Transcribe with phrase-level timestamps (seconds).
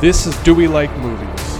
[0.00, 1.58] This is Do We Like Movies?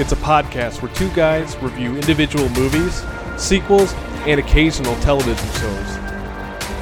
[0.00, 3.04] It's a podcast where two guys review individual movies,
[3.36, 3.92] sequels,
[4.26, 5.96] and occasional television shows.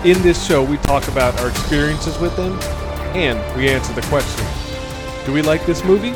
[0.07, 2.59] In this show, we talk about our experiences with them
[3.15, 4.47] and we answer the question
[5.27, 6.15] Do we like this movie?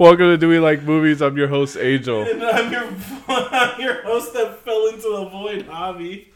[0.00, 1.20] Welcome to Do We Like Movies?
[1.20, 2.22] I'm your host, Angel.
[2.22, 2.88] And I'm your,
[3.28, 6.28] I'm your host that fell into the void, Javi.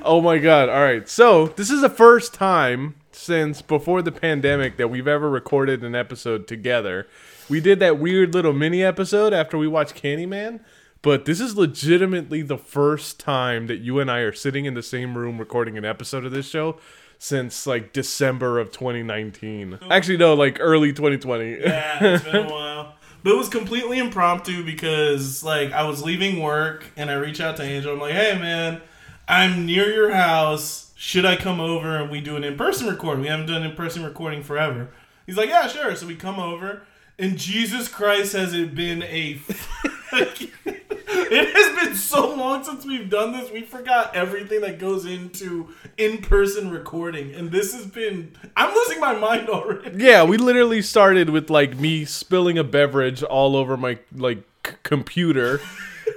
[0.02, 0.70] oh my god.
[0.70, 1.06] All right.
[1.06, 5.94] So, this is the first time since before the pandemic that we've ever recorded an
[5.94, 7.06] episode together.
[7.46, 10.60] We did that weird little mini episode after we watched Candyman,
[11.02, 14.82] but this is legitimately the first time that you and I are sitting in the
[14.82, 16.78] same room recording an episode of this show
[17.22, 19.78] since like December of 2019.
[19.88, 21.60] Actually, no, like early 2020.
[21.60, 22.96] Yeah, it's been a while.
[23.22, 27.56] But it was completely impromptu because, like, I was leaving work and I reach out
[27.58, 27.92] to Angel.
[27.92, 28.80] I'm like, hey, man,
[29.28, 30.92] I'm near your house.
[30.96, 33.22] Should I come over and we do an in person recording?
[33.22, 34.88] We haven't done an in person recording forever.
[35.24, 35.94] He's like, yeah, sure.
[35.94, 36.82] So we come over.
[37.22, 39.38] And Jesus Christ, has it been a.
[40.12, 43.48] it has been so long since we've done this.
[43.48, 47.32] We forgot everything that goes into in person recording.
[47.32, 48.36] And this has been.
[48.56, 50.02] I'm losing my mind already.
[50.02, 54.72] Yeah, we literally started with like me spilling a beverage all over my like c-
[54.82, 55.60] computer.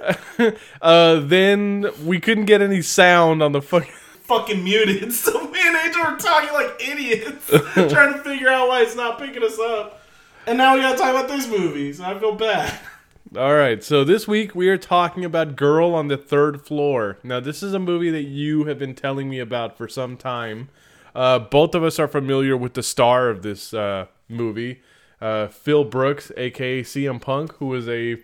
[0.82, 3.92] uh, then we couldn't get any sound on the fucking.
[4.22, 5.12] fucking muted.
[5.12, 7.46] So me and Angel were talking like idiots,
[7.92, 9.95] trying to figure out why it's not picking us up.
[10.46, 12.78] And now we gotta talk about this movie, so I feel bad.
[13.36, 17.18] All right, so this week we are talking about Girl on the Third Floor.
[17.24, 20.68] Now, this is a movie that you have been telling me about for some time.
[21.16, 24.82] Uh, both of us are familiar with the star of this uh, movie,
[25.20, 28.16] uh, Phil Brooks, aka CM Punk, who is a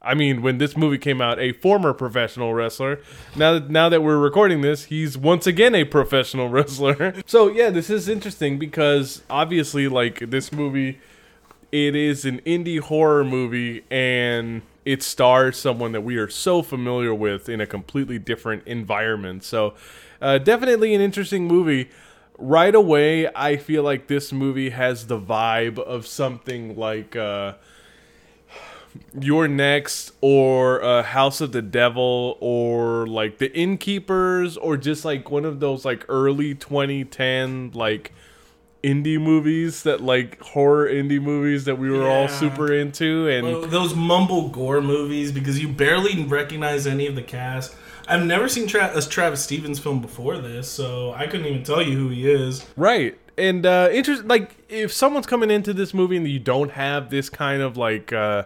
[0.00, 3.00] I mean, when this movie came out, a former professional wrestler.
[3.34, 7.14] Now, that now that we're recording this, he's once again a professional wrestler.
[7.26, 11.00] so yeah, this is interesting because obviously, like this movie,
[11.76, 17.12] it is an indie horror movie and it stars someone that we are so familiar
[17.12, 19.44] with in a completely different environment.
[19.44, 19.74] So,
[20.22, 21.90] uh, definitely an interesting movie.
[22.38, 27.14] Right away, I feel like this movie has the vibe of something like.
[27.14, 27.54] Uh,
[29.20, 35.30] your Next or uh, House of the Devil or like The Innkeepers or just like
[35.30, 38.12] one of those like early 2010 like
[38.86, 43.62] indie movies that like horror indie movies that we were all super into and Well,
[43.62, 47.74] Those mumble gore movies because you barely recognize any of the cast.
[48.06, 51.82] I've never seen Tra- a Travis Stevens film before this, so I couldn't even tell
[51.82, 52.64] you who he is.
[52.76, 57.10] right and uh interest like if someone's coming into this movie and you don't have
[57.10, 58.44] this kind of like uh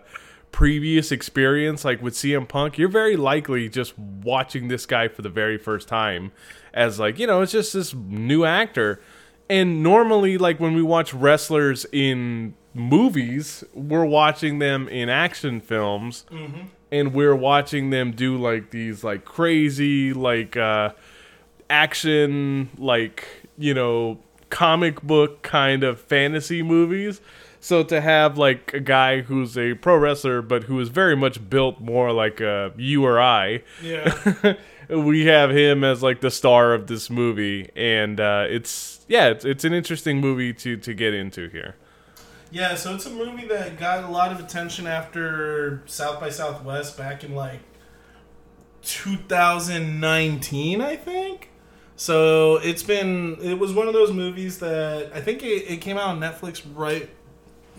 [0.53, 5.29] previous experience like with CM Punk, you're very likely just watching this guy for the
[5.29, 6.33] very first time
[6.75, 9.01] as like, you know, it's just this new actor.
[9.51, 16.25] And normally like when we watch wrestlers in movies, we're watching them in action films
[16.93, 20.91] and we're watching them do like these like crazy like uh
[21.69, 23.27] action like,
[23.59, 24.19] you know,
[24.51, 27.21] comic book kind of fantasy movies.
[27.61, 31.51] So to have like a guy who's a pro wrestler but who is very much
[31.51, 34.55] built more like a you or I, Yeah.
[34.91, 39.45] we have him as like the star of this movie, and uh, it's yeah, it's,
[39.45, 41.77] it's an interesting movie to to get into here.
[42.51, 46.99] Yeah, so it's a movie that got a lot of attention after South by Southwest
[46.99, 47.61] back in like
[48.83, 51.51] 2019, I think.
[51.97, 55.97] So it's been it was one of those movies that I think it, it came
[55.97, 57.11] out on Netflix right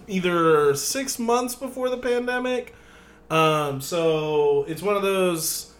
[0.07, 2.75] either six months before the pandemic.
[3.29, 5.70] Um, so it's one of those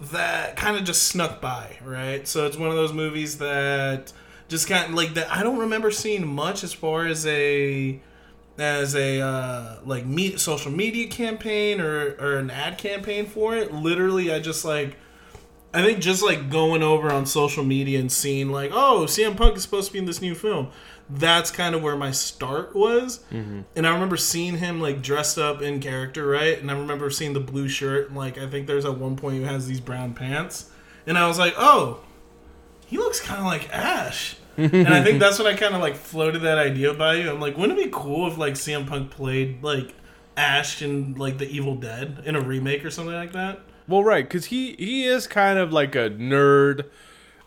[0.00, 2.26] that kind of just snuck by, right?
[2.26, 4.12] So it's one of those movies that
[4.48, 5.30] just kind of like that.
[5.30, 8.00] I don't remember seeing much as far as a
[8.58, 13.72] as a uh, like me social media campaign or or an ad campaign for it.
[13.72, 14.96] Literally, I just like.
[15.74, 19.54] I think just like going over on social media and seeing like, oh, CM Punk
[19.54, 20.70] is supposed to be in this new film.
[21.10, 23.20] That's kind of where my start was.
[23.32, 23.62] Mm-hmm.
[23.76, 26.58] And I remember seeing him like dressed up in character, right?
[26.60, 29.36] And I remember seeing the blue shirt and like I think there's at one point
[29.36, 30.70] he has these brown pants.
[31.06, 32.00] And I was like, oh,
[32.86, 34.36] he looks kind of like Ash.
[34.56, 37.30] and I think that's when I kind of like floated that idea by you.
[37.30, 39.94] I'm like, wouldn't it be cool if like CM Punk played like
[40.36, 43.60] Ash in like the Evil Dead in a remake or something like that?
[43.86, 46.86] Well, right, because he he is kind of like a nerd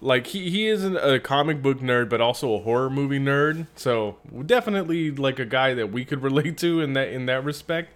[0.01, 3.67] like he, he isn't a comic book nerd but also a horror movie nerd.
[3.75, 7.93] So definitely like a guy that we could relate to in that in that respect.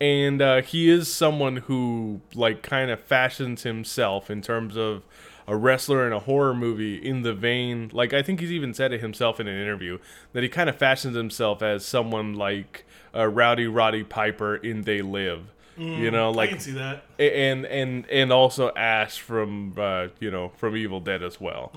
[0.00, 5.04] And uh, he is someone who like kind of fashions himself in terms of
[5.46, 7.90] a wrestler in a horror movie in the vein.
[7.92, 9.98] Like i think he's even said it himself in an interview
[10.32, 12.84] that he kind of fashions himself as someone like
[13.14, 17.04] uh, rowdy roddy piper in they live you know I like can see that.
[17.18, 21.72] and and and also Ash from uh, you know from Evil Dead as well.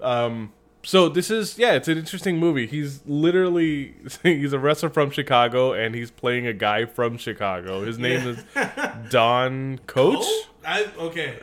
[0.00, 0.52] Um,
[0.82, 2.66] so this is yeah, it's an interesting movie.
[2.66, 7.84] He's literally he's a wrestler from Chicago and he's playing a guy from Chicago.
[7.84, 8.44] His name is
[9.10, 10.18] Don Coach.
[10.20, 11.38] Oh, I okay.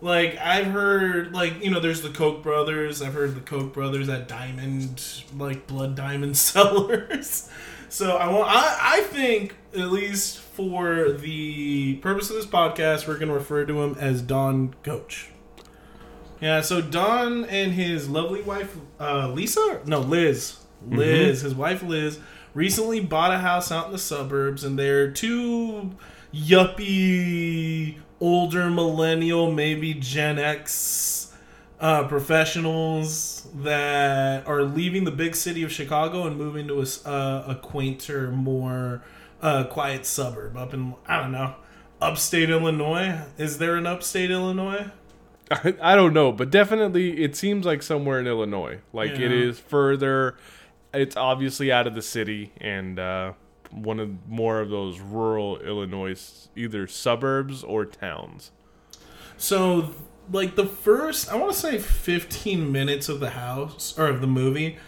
[0.00, 3.00] Like I've heard, like you know, there's the Koch brothers.
[3.00, 5.02] I've heard the Koch brothers at Diamond,
[5.36, 7.48] like Blood Diamond sellers.
[7.88, 13.18] So I want, I, I think at least for the purpose of this podcast, we're
[13.18, 15.30] gonna refer to him as Don Coach.
[16.40, 16.60] Yeah.
[16.60, 22.18] So Don and his lovely wife, uh, Lisa, no Liz, Liz, his wife Liz,
[22.54, 25.92] recently bought a house out in the suburbs, and they're two
[26.34, 31.25] yuppie older millennial, maybe Gen X
[31.80, 37.44] uh, professionals that are leaving the big city of Chicago and moving to a, uh,
[37.48, 39.02] a quainter, more
[39.42, 41.54] uh, quiet suburb up in, I don't know,
[42.00, 43.20] upstate Illinois.
[43.38, 44.90] Is there an upstate Illinois?
[45.50, 48.80] I, I don't know, but definitely it seems like somewhere in Illinois.
[48.92, 49.48] Like it Yeah.
[49.48, 50.36] is further.
[50.94, 53.32] It's obviously out of the city and uh,
[53.70, 58.50] one of more of those rural Illinois, either suburbs or towns.
[59.36, 59.90] So,
[60.30, 64.26] like the first, I want to say 15 minutes of the house or of the
[64.26, 64.78] movie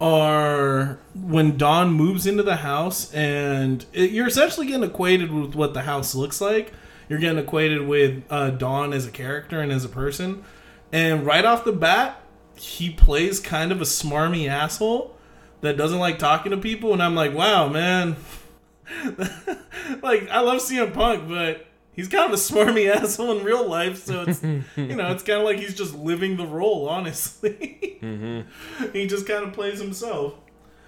[0.00, 5.74] are when Don moves into the house, and it, you're essentially getting acquainted with what
[5.74, 6.72] the house looks like.
[7.08, 10.44] You're getting acquainted with uh, Don as a character and as a person,
[10.92, 12.20] and right off the bat,
[12.56, 15.16] he plays kind of a smarmy asshole
[15.60, 18.16] that doesn't like talking to people, and I'm like, wow, man.
[20.02, 24.04] like I love CM Punk, but he's kind of a smarmy asshole in real life.
[24.04, 24.42] So it's
[24.76, 26.88] you know it's kind of like he's just living the role.
[26.88, 27.98] Honestly,
[28.92, 30.34] he just kind of plays himself.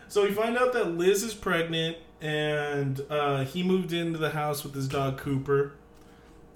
[0.08, 4.62] So we find out that Liz is pregnant, and uh, he moved into the house
[4.62, 5.72] with his dog Cooper.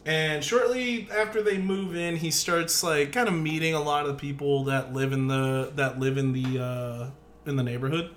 [0.06, 4.12] And shortly after they move in, he starts like kind of meeting a lot of
[4.12, 7.11] the people that live in the that live in the uh,
[7.49, 8.14] in the neighborhood.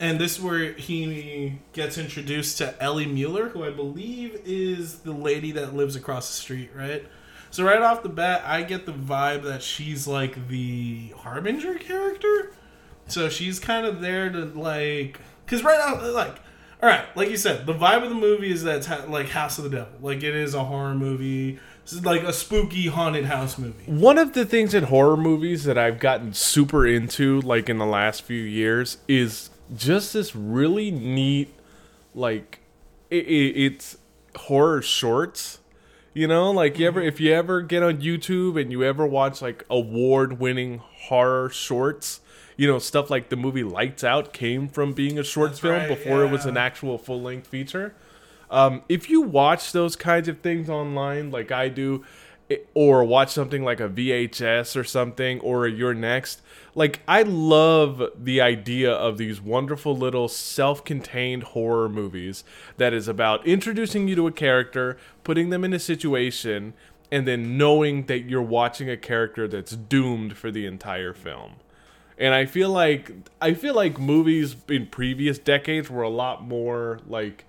[0.00, 5.12] And this is where he gets introduced to Ellie Mueller, who I believe is the
[5.12, 7.04] lady that lives across the street, right?
[7.50, 12.52] So right off the bat, I get the vibe that she's like the harbinger character.
[13.08, 16.36] So she's kind of there to like, cause right now, like,
[16.82, 19.28] all right, like you said, the vibe of the movie is that it's ha- like
[19.28, 21.58] House of the Devil, like it is a horror movie.
[22.02, 23.82] Like a spooky haunted house movie.
[23.86, 27.86] One of the things in horror movies that I've gotten super into, like in the
[27.86, 31.54] last few years, is just this really neat,
[32.14, 32.60] like,
[33.10, 33.98] it, it, it's
[34.36, 35.58] horror shorts.
[36.12, 39.40] You know, like you ever if you ever get on YouTube and you ever watch
[39.40, 42.20] like award-winning horror shorts,
[42.56, 45.74] you know stuff like the movie Lights Out came from being a short That's film
[45.74, 47.94] right, before it was an actual full-length feature.
[48.50, 52.04] Um, if you watch those kinds of things online, like I do,
[52.74, 56.42] or watch something like a VHS or something, or a You're Next,
[56.74, 62.44] like I love the idea of these wonderful little self-contained horror movies
[62.76, 66.74] that is about introducing you to a character, putting them in a situation,
[67.10, 71.56] and then knowing that you're watching a character that's doomed for the entire film.
[72.16, 77.00] And I feel like I feel like movies in previous decades were a lot more
[77.06, 77.46] like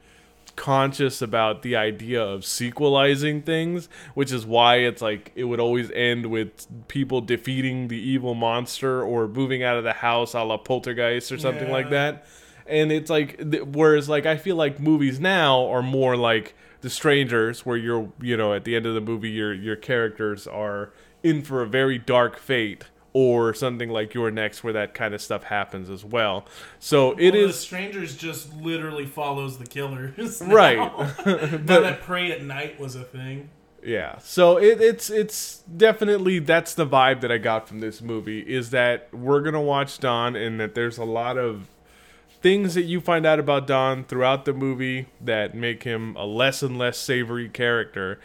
[0.62, 5.89] conscious about the idea of sequelizing things, which is why it's like it would always
[5.89, 10.58] end with people defeating the evil monster or moving out of the house a la
[10.58, 12.27] poltergeist or something like that.
[12.68, 13.41] And it's like
[13.74, 18.38] whereas like I feel like movies now are more like The Strangers where you're you
[18.38, 21.98] know at the end of the movie your your characters are in for a very
[21.98, 26.46] dark fate or something like You're Next where that kind of stuff happens as well.
[26.80, 30.41] So it Well, is The Strangers just literally follows the killers.
[30.41, 30.53] now.
[30.53, 30.77] Right.
[31.25, 33.50] now that Prey at Night was a thing.
[33.84, 34.18] Yeah.
[34.20, 38.70] So it, it's it's definitely that's the vibe that I got from this movie is
[38.70, 41.68] that we're gonna watch Don and that there's a lot of
[42.41, 46.62] things that you find out about Don throughout the movie that make him a less
[46.63, 48.20] and less savory character.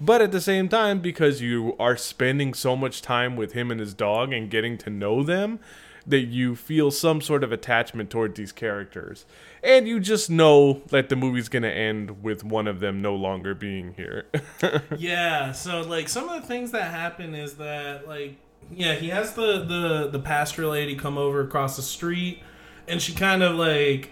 [0.00, 3.78] But at the same time, because you are spending so much time with him and
[3.78, 5.60] his dog and getting to know them,
[6.06, 9.26] that you feel some sort of attachment toward these characters.
[9.62, 13.14] And you just know that the movie's going to end with one of them no
[13.14, 14.24] longer being here.
[14.96, 18.36] yeah, so like some of the things that happen is that like
[18.74, 22.42] Yeah, he has the the the pastor lady come over across the street,
[22.88, 24.10] and she kind of like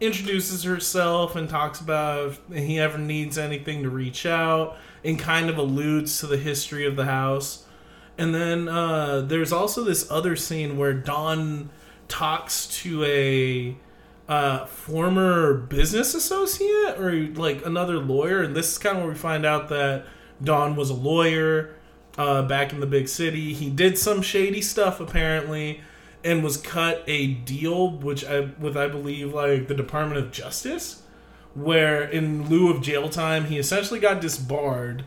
[0.00, 5.48] introduces herself and talks about if he ever needs anything to reach out, and kind
[5.50, 7.64] of alludes to the history of the house.
[8.18, 11.70] And then uh, there's also this other scene where Don
[12.08, 13.76] talks to a
[14.28, 19.18] uh, former business associate or like another lawyer, and this is kind of where we
[19.18, 20.06] find out that
[20.42, 21.74] Don was a lawyer
[22.18, 23.54] uh, back in the big city.
[23.54, 25.80] He did some shady stuff apparently,
[26.24, 31.02] and was cut a deal which I with I believe like the Department of Justice,
[31.54, 35.04] where in lieu of jail time he essentially got disbarred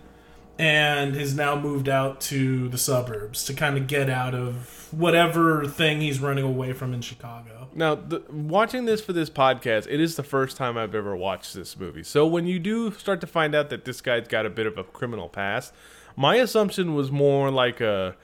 [0.60, 5.66] and has now moved out to the suburbs to kind of get out of whatever
[5.66, 7.68] thing he's running away from in Chicago.
[7.74, 11.56] Now, the, watching this for this podcast, it is the first time I've ever watched
[11.56, 12.04] this movie.
[12.04, 14.78] So when you do start to find out that this guy's got a bit of
[14.78, 15.74] a criminal past,
[16.16, 18.16] my assumption was more like a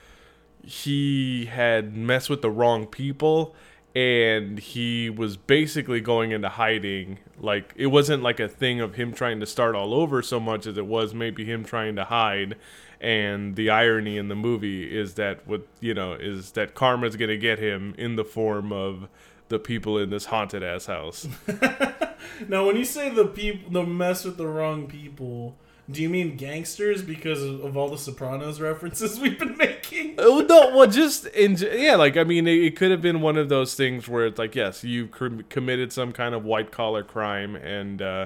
[0.64, 3.56] he had messed with the wrong people
[3.96, 7.20] and he was basically going into hiding.
[7.40, 10.68] Like it wasn't like a thing of him trying to start all over so much
[10.68, 12.56] as it was maybe him trying to hide.
[13.02, 17.30] And the irony in the movie is that what you know is that karma's going
[17.30, 19.08] to get him in the form of
[19.48, 21.28] the people in this haunted ass house.
[22.48, 25.56] Now, when you say the people, the mess with the wrong people,
[25.90, 30.16] do you mean gangsters because of, all the Sopranos references we've been making?
[30.18, 30.76] Oh no!
[30.76, 33.76] Well, just in yeah, like I mean, it, it could have been one of those
[33.76, 38.02] things where it's like, yes, you com- committed some kind of white collar crime, and
[38.02, 38.26] uh,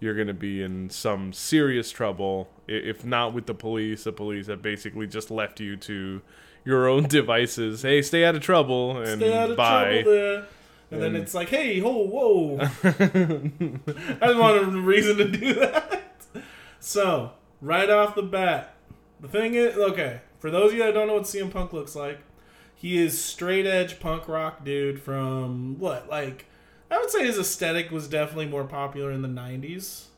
[0.00, 2.48] you're going to be in some serious trouble.
[2.66, 6.22] If not with the police, the police have basically just left you to
[6.64, 7.82] your own devices.
[7.82, 10.02] Hey, stay out of trouble and Stay out of bye.
[10.02, 10.46] trouble there.
[10.90, 12.58] And then it's like, hey, ho, whoa.
[12.84, 16.02] I just wanted a reason to do that.
[16.84, 18.74] So, right off the bat,
[19.18, 21.96] the thing is, okay, for those of you that don't know what CM Punk looks
[21.96, 22.18] like,
[22.74, 26.10] he is straight edge punk rock dude from what?
[26.10, 26.44] Like,
[26.90, 30.08] I would say his aesthetic was definitely more popular in the 90s.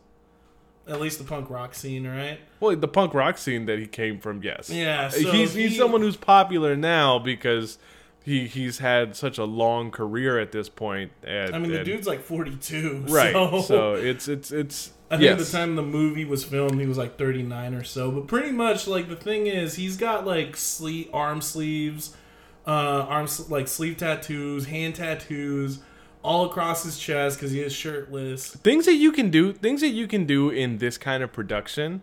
[0.89, 2.41] At least the punk rock scene, right?
[2.59, 4.69] Well, the punk rock scene that he came from, yes.
[4.69, 7.79] Yeah, uh, so he's he's someone who's popular now because
[8.25, 11.13] he he's had such a long career at this point.
[11.23, 13.05] And, I mean, the and- dude's like 42.
[13.09, 13.33] right.
[13.33, 15.41] So, So, it's it's it's I think yes.
[15.41, 18.11] at the time the movie was filmed, he was like 39 or so.
[18.11, 22.17] But pretty much, like, the thing is, he's got like sleeve, arm sleeves,
[22.67, 22.71] uh,
[23.09, 25.79] arms like sleeve tattoos, hand tattoos,
[26.23, 28.49] all across his chest because he is shirtless.
[28.57, 32.03] things that you can do things that you can do in this kind of production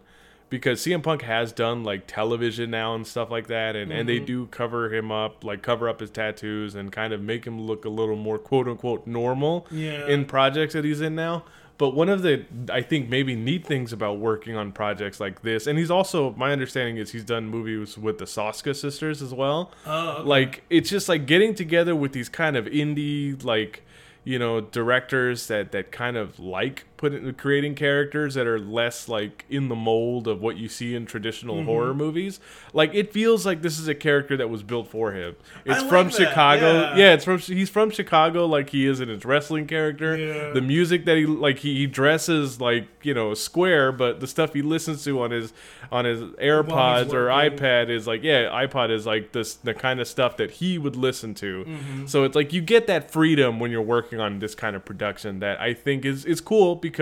[0.49, 4.17] because CM Punk has done like television now and stuff like that and, and they
[4.17, 4.25] Mm-hmm.
[4.25, 7.83] do cover him up like cover up his tattoos and kind of make him look
[7.83, 10.07] a little more quote unquote normal Yeah.
[10.07, 11.43] in projects that he's in now
[11.77, 15.67] but one of the I think maybe neat things about working on projects like this
[15.67, 19.71] and he's also my understanding is he's done movies with the Soska sisters as well
[19.85, 20.27] Oh, okay.
[20.27, 23.83] like it's just like getting together with these kind of indie like
[24.23, 29.43] you know directors that that kind of like putting creating characters that are less like
[29.49, 31.65] in the mold of what you see in traditional Mm-hmm.
[31.65, 32.39] horror movies
[32.71, 35.89] like it feels like this is a character that was built for him it's like
[35.89, 36.95] from that, chicago yeah.
[36.95, 40.51] yeah it's from he's from chicago like he is in his wrestling character Yeah.
[40.53, 44.53] the music that he like he, he dresses like you know square but the stuff
[44.53, 45.51] he listens to on his
[45.91, 50.07] on his airpods or ipad is like yeah ipod is like this the kind of
[50.07, 52.05] stuff that he would listen to Mm-hmm.
[52.07, 55.39] so it's like you get that freedom when you're working on this kind of production
[55.39, 56.92] that i think is is cool because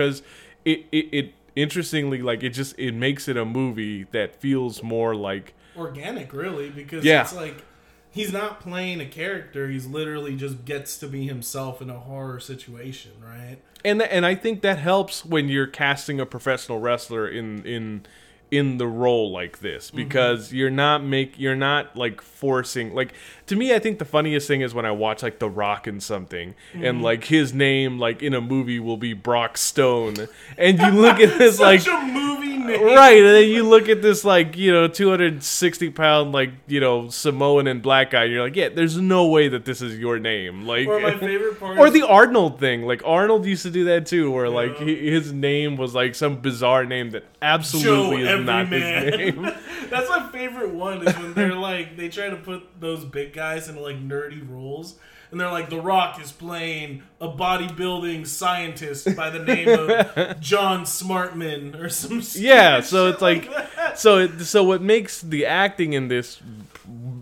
[0.64, 5.14] it it, it interestingly like it just it makes it a movie that feels more
[5.14, 7.22] like organic, really, because Yeah.
[7.22, 7.62] it's like
[8.10, 9.68] he's not playing a character.
[9.68, 13.58] He's literally just gets to be himself in a horror situation, right?
[13.84, 18.06] and th- and I think that helps when you're casting a professional wrestler in in
[18.52, 19.96] in the role like this mm-hmm.
[19.96, 23.14] because you're not make you're not like forcing like
[23.46, 26.02] to me I think the funniest thing is when I watch like The Rock and
[26.02, 27.00] something and mm-hmm.
[27.00, 30.28] like his name like in a movie will be Brock Stone
[30.58, 32.84] and you look at this like a movie name.
[32.84, 37.08] right and then you look at this like you know 260 pound like you know
[37.08, 40.18] samoan and black guy and you're like yeah there's no way that this is your
[40.18, 43.84] name like Or my favorite part or the arnold thing like arnold used to do
[43.84, 44.86] that too where like Yeah.
[44.86, 48.82] he, his name was like some bizarre name that absolutely Joe is not his
[49.16, 49.42] name
[49.90, 53.68] That's my favorite one is when they're like they try to put those big guys
[53.68, 54.98] into like nerdy roles.
[55.32, 59.88] And they're like, The Rock is playing a bodybuilding scientist by the name of
[60.40, 63.98] John Smartman or some yeah so it's like that.
[63.98, 66.40] so it, so what makes the acting in this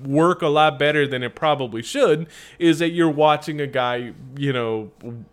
[0.04, 2.26] work a lot better than it probably should
[2.58, 4.90] is that you're watching a guy you know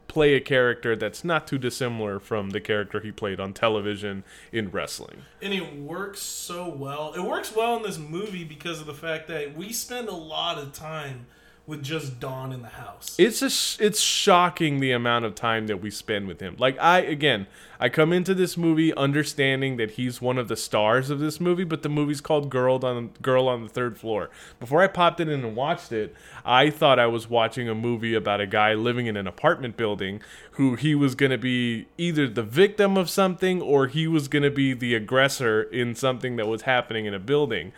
[0.07, 4.69] play a character that's not too dissimilar from the character he played on television in
[4.69, 5.22] wrestling.
[5.41, 7.13] and it works so well.
[7.13, 10.57] It works well in this movie because of the fact that we spend a lot
[10.57, 11.27] of time
[11.67, 13.15] with just Don in the house.
[13.19, 16.55] It's sh- it's shocking the amount of time that we spend with him.
[16.57, 17.45] Like I again,
[17.77, 21.65] I come into this movie understanding that he's one of the stars of this movie,
[21.65, 24.29] but the movie's called Girl on Girl on the Third Floor.
[24.62, 28.15] Before I popped it in and watched it, I thought I was watching a movie
[28.15, 30.21] about a guy living in an apartment building
[30.51, 34.43] who he was going to be either the victim of something or he was going
[34.43, 37.74] to be the aggressor in something that was happening in a building.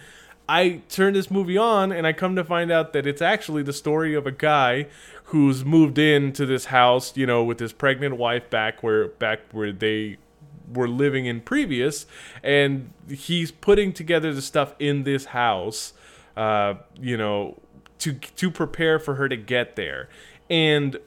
[0.49, 3.73] I turn this movie on and I come to find out that it's actually the
[3.73, 4.87] story of a guy
[5.25, 9.71] who's moved into this house, you know, with his pregnant wife back where back where
[9.71, 10.17] they
[10.73, 12.05] were living in previous
[12.43, 15.93] and he's putting together the stuff in this house
[16.39, 17.57] uh, you know,
[17.99, 20.07] to to prepare for her to get there.
[20.49, 20.97] And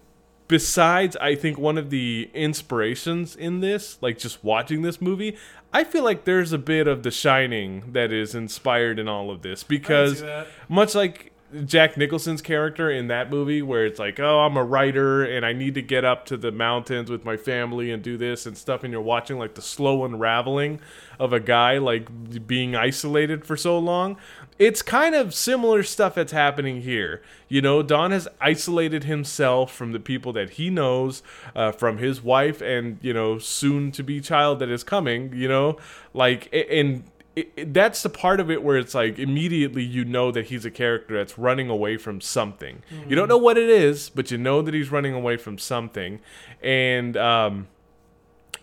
[0.47, 5.39] besides I think one of the inspirations in this, like just watching this movie,
[5.73, 9.43] I feel like there's a bit of The Shining that is inspired in all of
[9.43, 10.23] this because
[10.69, 11.32] much like
[11.65, 15.53] Jack Nicholson's character in that movie, where it's like, oh, I'm a writer and I
[15.53, 18.85] need to get up to the mountains with my family and do this and stuff,
[18.85, 20.81] and you're watching like the slow unraveling
[21.19, 24.17] of a guy like being isolated for so long.
[24.59, 27.23] It's kind of similar stuff that's happening here.
[27.49, 31.23] You know, Don has isolated himself from the people that he knows,
[31.55, 35.49] uh, from his wife and, you know, soon to be child that is coming, you
[35.49, 35.79] know,
[36.15, 37.05] like, and
[37.37, 40.65] it, it- that's the part of it where it's like immediately you know that he's
[40.65, 42.83] a character that's running away from something.
[43.09, 46.21] You don't know what it is, but you know that he's running away from something,
[46.63, 47.69] and um,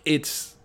[0.04, 0.56] it's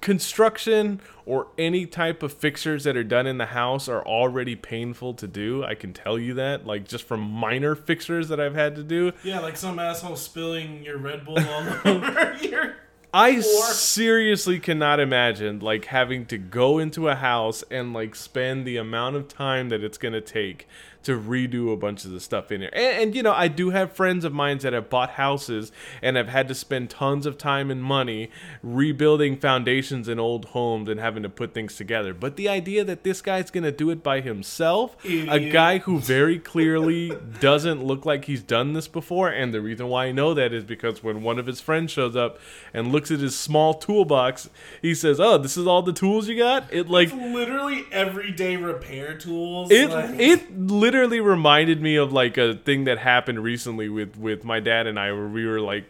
[0.00, 5.14] construction or any type of fixtures that are done in the house are already painful
[5.14, 5.62] to do.
[5.64, 9.12] I can tell you that, like just from minor fixtures that I've had to do.
[9.22, 12.76] Yeah, like some asshole spilling your Red Bull all over your.
[13.16, 18.66] I Or- seriously cannot imagine like having to go into a house and like spend
[18.66, 20.66] the amount of time that it's gonna take
[21.04, 22.70] to redo a bunch of the stuff in here.
[22.72, 26.16] And, and you know, I do have friends of mine that have bought houses and
[26.16, 28.30] have had to spend tons of time and money
[28.62, 32.14] rebuilding foundations in old homes and having to put things together.
[32.14, 36.38] But the idea that this guy's gonna do it by himself, a guy who very
[36.38, 40.52] clearly doesn't look like he's done this before, and the reason why I know that
[40.52, 42.38] is because when one of his friends shows up
[42.72, 44.48] and looks at his small toolbox,
[44.80, 48.56] he says, "Oh, this is all the tools you got." It like It's literally everyday
[48.56, 49.70] repair tools.
[49.70, 54.44] it like- it literally reminded me of like a thing that happened recently with with
[54.44, 55.84] my dad and I where we were like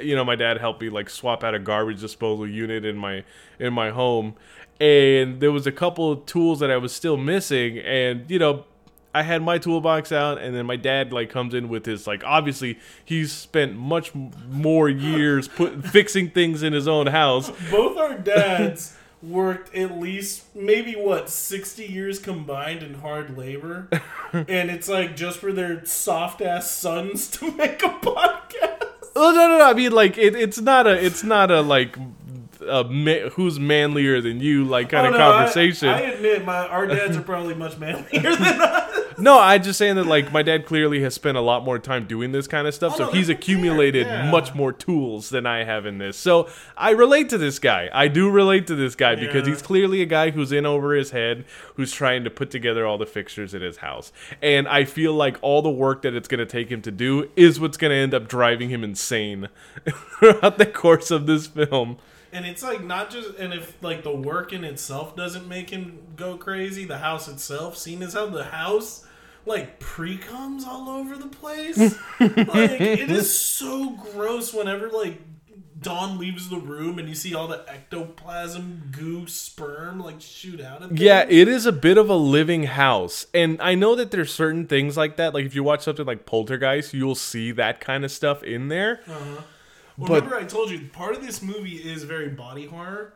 [0.00, 3.24] you know my dad helped me like swap out a garbage disposal unit in my
[3.58, 4.34] in my home.
[4.78, 8.64] And there was a couple of tools that I was still missing and you know
[9.14, 12.22] I had my toolbox out and then my dad like comes in with his like
[12.24, 17.50] obviously he's spent much more years put fixing things in his own house.
[17.70, 23.88] Both our dads worked at least maybe what 60 years combined in hard labor
[24.32, 28.82] and it's like just for their soft ass sons to make a podcast
[29.18, 29.64] Oh no no no!
[29.64, 31.96] I mean like it, it's not a it's not a like
[32.68, 35.88] a ma- who's manlier than you like kind Oh, of no, I- conversation.
[35.88, 39.96] I, admit my our dads are probably much manlier than us no, I'm just saying
[39.96, 42.74] that like my dad clearly has spent a lot more time doing this kind of
[42.74, 44.30] stuff, Oh, so no, he's accumulated yeah.
[44.30, 46.16] much more tools than I have in this.
[46.16, 47.88] So I relate to this guy.
[47.92, 51.10] I do relate to this guy because he's clearly a guy who's in over his
[51.10, 55.14] head, who's trying to put together all the fixtures in his house, and I feel
[55.14, 57.90] like all the work that it's going to take him to do is what's going
[57.90, 59.48] to end up driving him insane
[60.18, 61.98] throughout the course of this film.
[62.32, 65.98] and it's like not just and if like the work in itself doesn't make him
[66.16, 69.05] go crazy the house itself seeing as how the house
[69.46, 71.78] like pre-comes all over the place
[72.20, 75.20] like it is so gross whenever like
[75.80, 80.82] Don leaves the room and you see all the ectoplasm goo sperm like shoot out
[80.82, 83.26] of Yeah, it is a bit of a living house.
[83.34, 85.34] And I know that there's certain things like that.
[85.34, 89.00] Like if you watch something like Poltergeist, you'll see that kind of stuff in there.
[89.06, 89.42] Uh-huh.
[89.98, 93.12] Well, But- remember, I told you part of this movie is very body horror,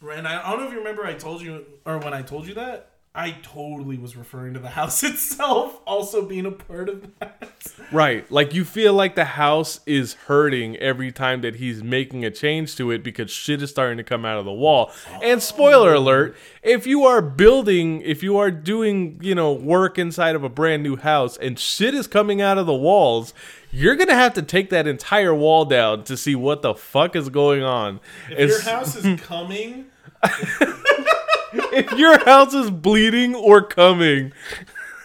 [0.00, 1.04] and I, I don't know if you remember.
[1.04, 4.68] I told you, or when I told you that, I totally was referring to the
[4.68, 7.72] house itself also being a part of that.
[7.90, 8.30] Right.
[8.30, 12.76] Like you feel like the house is hurting every time that he's making a change
[12.76, 14.92] to it because shit is starting to come out of the wall.
[15.22, 15.98] And spoiler oh.
[15.98, 20.50] alert, if you are building, if you are doing, you know, work inside of a
[20.50, 23.32] brand new house and shit is coming out of the walls,
[23.70, 27.16] you're going to have to take that entire wall down to see what the fuck
[27.16, 28.00] is going on.
[28.30, 29.86] If And your house is coming,
[31.72, 34.32] if your house is bleeding or coming,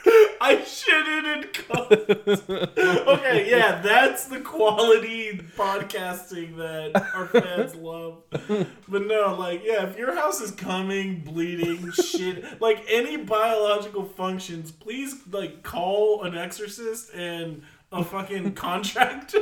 [0.41, 2.49] I shitted in cups.
[3.07, 8.23] okay, yeah, that's the quality podcasting that our fans love.
[8.87, 14.71] But no, like, yeah, if your house is coming, bleeding, shit, like any biological functions,
[14.71, 19.41] please like call an exorcist and a fucking contractor.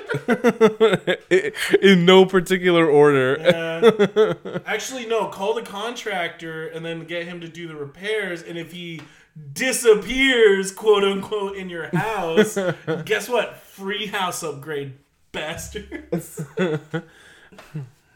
[1.81, 3.37] In no particular order.
[3.39, 4.33] Yeah.
[4.65, 5.27] Actually, no.
[5.27, 8.41] Call the contractor and then get him to do the repairs.
[8.41, 9.01] And if he
[9.53, 12.57] disappears, quote unquote, in your house,
[13.05, 13.57] guess what?
[13.57, 14.93] Free house upgrade,
[15.31, 16.43] bastards.
[16.59, 16.77] All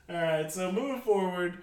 [0.09, 0.51] right.
[0.51, 1.59] So moving forward,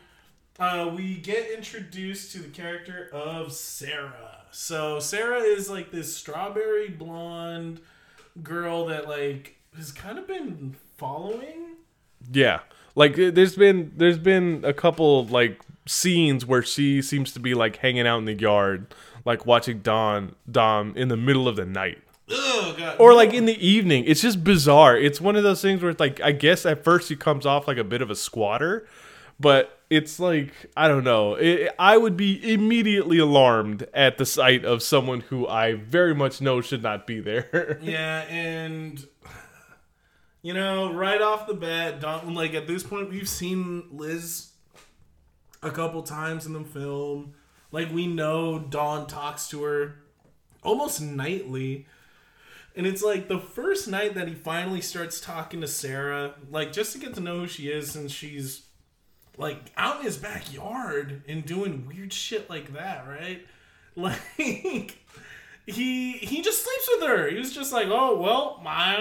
[0.59, 4.45] uh, we get introduced to the character of Sarah.
[4.53, 7.81] So Sarah is like this strawberry blonde
[8.43, 11.77] girl that like has kind of been following
[12.33, 12.61] Yeah.
[12.95, 17.55] Like uh, there's been there's been a couple like scenes where she seems to be
[17.55, 21.65] like hanging out in the yard, like watching Don Dom in the middle of the
[21.65, 21.99] night.
[22.31, 22.97] Oh god.
[22.99, 24.05] Or like in the evening.
[24.07, 24.97] It's just bizarre.
[24.97, 27.67] It's one of those things where it's like I guess at first he comes off
[27.69, 28.87] like a bit of a squatter,
[29.41, 31.35] but it's like I don't know.
[31.35, 36.41] It, I would be immediately alarmed at the sight of someone who I very much
[36.41, 37.79] know should not be there.
[37.83, 39.05] Yeah, and
[40.43, 44.51] you know, right off the bat, Don like at this point we've seen Liz
[45.63, 47.35] a couple times in the film.
[47.73, 49.97] Like we know Don talks to her
[50.63, 51.87] almost nightly.
[52.77, 56.93] And it's like the first night that he finally starts talking to Sarah, like just
[56.93, 58.63] to get to know who she is since she's
[59.41, 63.47] like out in his backyard and doing weird shit like that, right?
[63.97, 65.01] Like
[65.67, 67.29] he he just sleeps with her.
[67.29, 68.95] He was just like, oh well, my,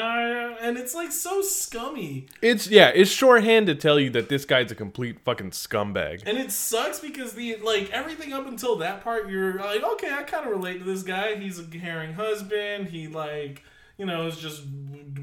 [0.59, 4.71] and it's like so scummy, it's yeah, it's shorthand to tell you that this guy's
[4.71, 6.23] a complete fucking scumbag.
[6.25, 10.23] and it sucks because the like everything up until that part, you're like, okay, I
[10.23, 11.35] kind of relate to this guy.
[11.35, 12.87] He's a caring husband.
[12.87, 13.63] He like
[13.97, 14.63] you know is just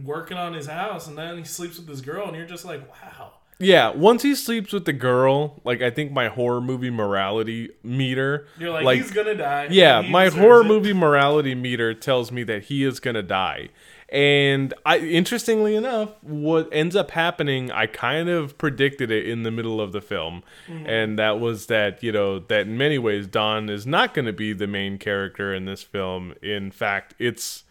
[0.05, 2.89] working on his house, and then he sleeps with this girl, and you're just like,
[2.89, 3.33] wow.
[3.59, 8.47] Yeah, once he sleeps with the girl, like I think my horror movie morality meter,
[8.59, 9.69] You're like, like he's gonna die.
[9.71, 10.67] Yeah, my horror it.
[10.67, 13.71] movie morality meter tells me that he is gonna die.
[14.09, 19.51] And I interestingly enough, what ends up happening, I kind of predicted it in the
[19.51, 20.43] middle of the film.
[20.69, 20.87] Mm-hmm.
[20.87, 24.53] And that was that, you know, that in many ways Don is not gonna be
[24.53, 26.35] the main character in this film.
[26.43, 27.65] In fact, it's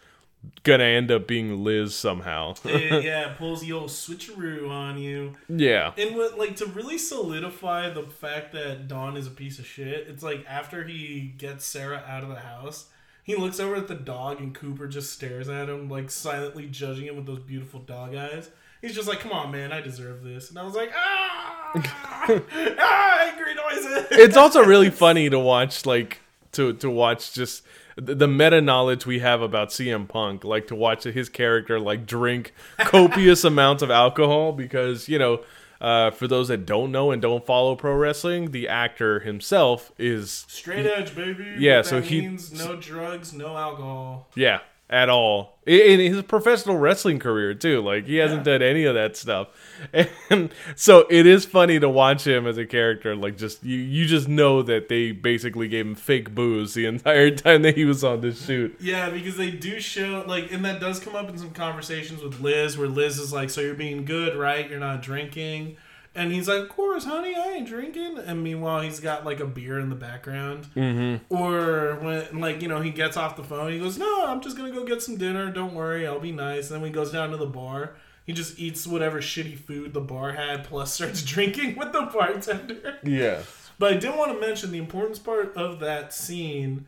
[0.62, 2.54] gonna end up being Liz somehow.
[2.64, 5.34] It, yeah, pulls the old switcheroo on you.
[5.48, 5.92] yeah.
[5.96, 10.06] And what like to really solidify the fact that Don is a piece of shit,
[10.08, 12.86] it's like after he gets Sarah out of the house,
[13.22, 17.06] he looks over at the dog and Cooper just stares at him, like silently judging
[17.06, 18.50] him with those beautiful dog eyes.
[18.82, 21.72] He's just like, "Come on, man, I deserve this." And I was like, "Ah,
[22.78, 26.20] ah angry noises." it's also really funny to watch like
[26.52, 27.64] to to watch just
[27.96, 32.52] the meta knowledge we have about CM Punk, like to watch his character like drink
[32.78, 35.40] copious amounts of alcohol because you know,
[35.80, 40.44] uh, for those that don't know and don't follow pro wrestling, the actor himself is
[40.48, 41.54] straight edge, baby.
[41.58, 44.28] Yeah, so he- means no drugs, no alcohol.
[44.34, 47.82] yeah at all in his professional wrestling career too.
[47.82, 49.48] Like he hasn't done any of that stuff,
[50.30, 53.16] and so it is funny to watch him as a character.
[53.16, 57.32] Like just you, you just know that they basically gave him fake booze the entire
[57.32, 58.76] time that he was on this shoot.
[58.80, 62.40] Yeah, because they do show like, and that does come up in some conversations with
[62.40, 64.68] Liz, where Liz is like, "So you're being good, right?
[64.70, 65.76] You're not drinking."
[66.16, 69.46] And he's like, "Of course, honey, I ain't drinking." And meanwhile, he's got like a
[69.46, 70.66] beer in the background.
[70.74, 71.32] Mm-hmm.
[71.32, 74.56] Or when, like, you know, he gets off the phone, he goes, "No, I'm just
[74.56, 75.52] gonna go get some dinner.
[75.52, 78.58] Don't worry, I'll be nice." And then he goes down to the bar, he just
[78.58, 82.98] eats whatever shitty food the bar had, plus starts drinking with the bartender.
[83.04, 83.42] Yeah.
[83.78, 86.86] But I did want to mention the importance part of that scene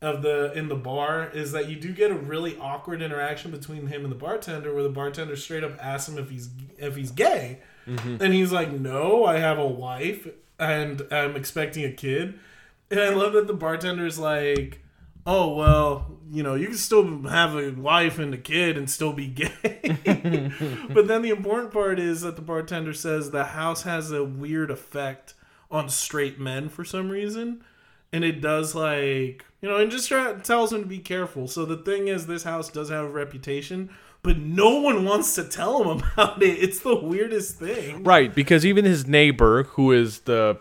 [0.00, 3.88] of the in the bar is that you do get a really awkward interaction between
[3.88, 7.10] him and the bartender, where the bartender straight up asks him if he's if he's
[7.10, 8.22] gay, Mm-hmm.
[8.22, 12.38] and he's like, "No, I have a wife and I'm expecting a kid."
[12.90, 14.80] And I love that the bartender's like,
[15.26, 19.12] "Oh well, you know, you can still have a wife and a kid and still
[19.12, 19.48] be gay."
[20.90, 24.70] but then the important part is that the bartender says the house has a weird
[24.70, 25.34] effect
[25.70, 27.64] on straight men for some reason,
[28.12, 31.48] and it does like you know, and just try, tells him to be careful.
[31.48, 33.90] So the thing is, this house does have a reputation,
[34.28, 36.58] but no one wants to tell him about it.
[36.62, 38.04] It's the weirdest thing.
[38.04, 40.60] Right, because even his neighbor, who is the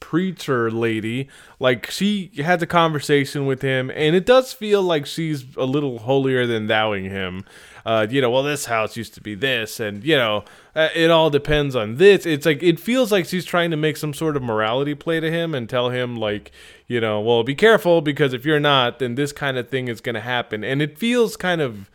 [0.00, 1.28] preacher lady.
[1.58, 6.00] Like she had the conversation with him, and it does feel like she's a little
[6.00, 7.44] holier than thouing him.
[7.86, 11.10] Uh, you know, well, this house used to be this, and you know, uh, it
[11.10, 12.26] all depends on this.
[12.26, 15.30] It's like it feels like she's trying to make some sort of morality play to
[15.30, 16.52] him and tell him like,
[16.86, 20.00] you know, well, be careful because if you're not, then this kind of thing is
[20.02, 21.88] going to happen, and it feels kind of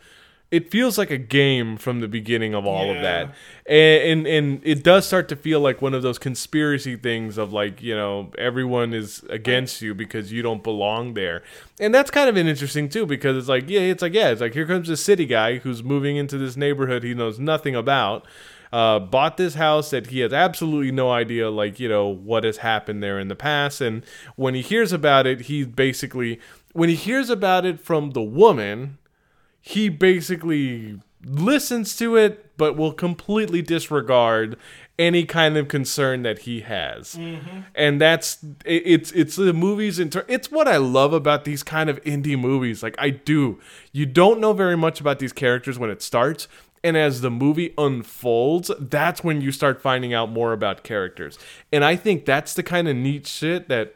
[0.50, 3.34] it feels like a game from the beginning of all of that.
[3.66, 7.52] And, and and it does start to feel like one of those conspiracy things of
[7.52, 11.42] like you know everyone is against you because you don't belong there.
[11.78, 14.40] And that's kind of an interesting too because it's like yeah it's like yeah it's
[14.40, 18.26] like here comes this city guy who's moving into this neighborhood he knows nothing about
[18.72, 22.58] uh, bought this house that he has absolutely no idea like you know what has
[22.58, 23.80] happened there in the past.
[23.80, 26.40] And when he hears about it he basically
[26.72, 28.98] when he hears about it from the woman
[29.60, 34.56] he basically listens to it but will completely disregard
[34.98, 37.14] any kind of concern that he has.
[37.14, 37.60] Mm-hmm.
[37.74, 41.62] And that's it, it's it's the movies in ter- it's what i love about these
[41.62, 42.82] kind of indie movies.
[42.82, 43.58] Like i do.
[43.92, 46.48] You don't know very much about these characters when it starts
[46.84, 51.38] and as the movie unfolds that's when you start finding out more about characters.
[51.72, 53.94] And i think that's the kind of neat shit that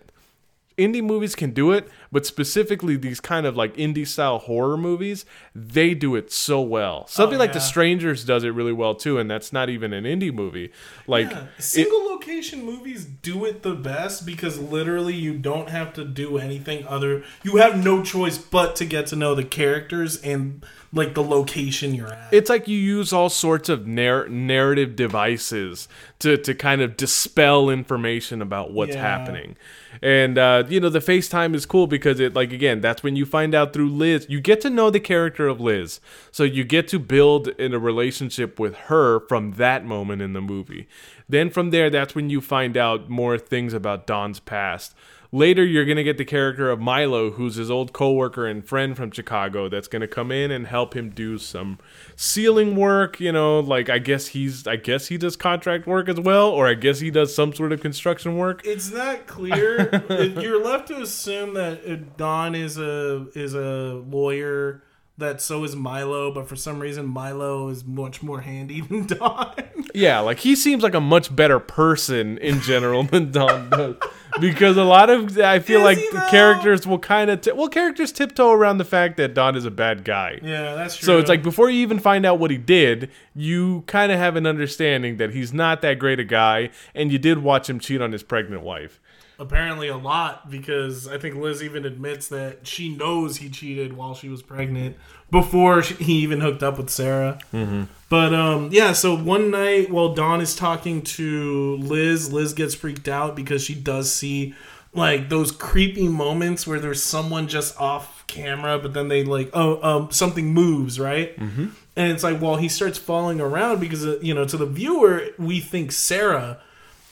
[0.76, 5.24] indie movies can do it, but specifically these kind of like indie style horror movies,
[5.54, 7.06] they do it so well.
[7.06, 7.60] Something oh, like The.
[7.60, 10.70] Strangers does it really well too, and that's not even an indie movie.
[11.06, 15.92] Like Yeah, it- single location movies do it the best because literally you don't have
[15.94, 17.24] to do anything other.
[17.42, 21.92] You have no choice but to get to know the characters and like the location
[21.94, 22.32] you're at.
[22.32, 25.88] it's like you use all sorts of narr- narrative devices
[26.20, 29.00] to, to kind of dispel information about what's Yeah.
[29.02, 29.56] happening.
[30.02, 33.26] And uh, you know, the FaceTime is cool because it like again, that's when you
[33.26, 34.26] find out through Liz.
[34.28, 36.00] You get to know the character of Liz.
[36.30, 40.40] So you get to build in a relationship with her from that moment in the
[40.40, 40.88] movie.
[41.28, 44.94] Then from there, that's when you find out more things about Don's past.
[45.34, 48.96] Later, you're going to get the character of Milo, who's his old coworker and friend
[48.96, 51.80] from Chicago, that's going to come in and help him do some
[52.14, 53.18] ceiling work.
[53.18, 56.68] You know, like I guess he's, I guess he does contract work as well, or
[56.68, 58.62] I guess he does some sort of construction work.
[58.64, 60.04] it's not clear.
[60.40, 64.84] You're left to assume that Don is a is a lawyer.
[65.18, 69.54] That so is Milo, but for some reason Milo is much more handy than Don.
[69.94, 73.96] Yeah, like he seems like a much better person in general than Don does.
[74.40, 77.68] Because a lot of I feel Is like the characters will kind of t- well
[77.68, 80.40] characters tiptoe around the fact that Don is a bad guy.
[80.42, 81.06] yeah, that's true.
[81.06, 84.36] So it's like before you even find out what he did, you kind of have
[84.36, 88.00] an understanding that he's not that great a guy, and you did watch him cheat
[88.00, 89.00] on his pregnant wife.
[89.38, 94.14] Apparently a lot because I think Liz even admits that she knows he cheated while
[94.14, 94.96] she was pregnant
[95.30, 97.38] before she, he even hooked up with Sarah.
[97.52, 97.84] Mm-hmm.
[98.08, 103.08] But um, yeah, so one night while Don is talking to Liz, Liz gets freaked
[103.08, 104.54] out because she does see
[104.92, 109.82] like those creepy moments where there's someone just off camera, but then they like oh
[109.82, 111.36] um something moves right.
[111.38, 111.66] Mm-hmm.
[111.96, 115.28] And it's like, well, he starts falling around because, uh, you know, to the viewer,
[115.38, 116.60] we think Sarah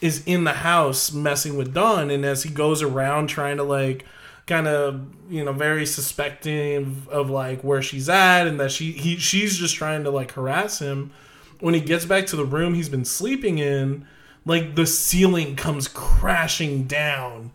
[0.03, 4.05] is in the house messing with Don, and as he goes around trying to like
[4.47, 8.93] kind of you know very suspecting of, of like where she's at and that she
[8.93, 11.13] he she's just trying to like harass him
[11.61, 14.05] when he gets back to the room he's been sleeping in
[14.45, 17.53] like the ceiling comes crashing down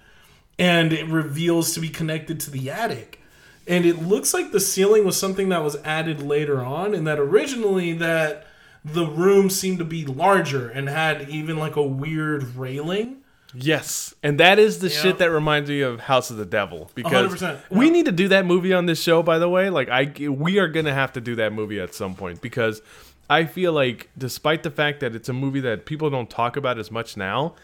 [0.58, 3.22] and it reveals to be connected to the attic.
[3.68, 7.20] And it looks like the ceiling was something that was added later on and that
[7.20, 8.48] originally that
[8.94, 13.18] the room seemed to be larger and had even like a weird railing
[13.54, 15.02] Yes, and that is the Yeah.
[15.02, 18.28] shit that reminds me of House of the Devil because 100%, we need to do
[18.28, 19.24] that movie on this show.
[19.24, 22.14] By the way, like I, we are gonna have to do that movie at some
[22.14, 22.82] point because
[23.30, 26.78] I feel like, despite the fact that it's a movie that people don't talk about
[26.78, 27.56] as much now,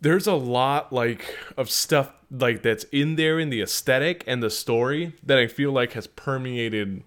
[0.00, 4.50] there's a lot like of stuff like that's in there in the aesthetic and the
[4.50, 7.02] story that I feel like has permeated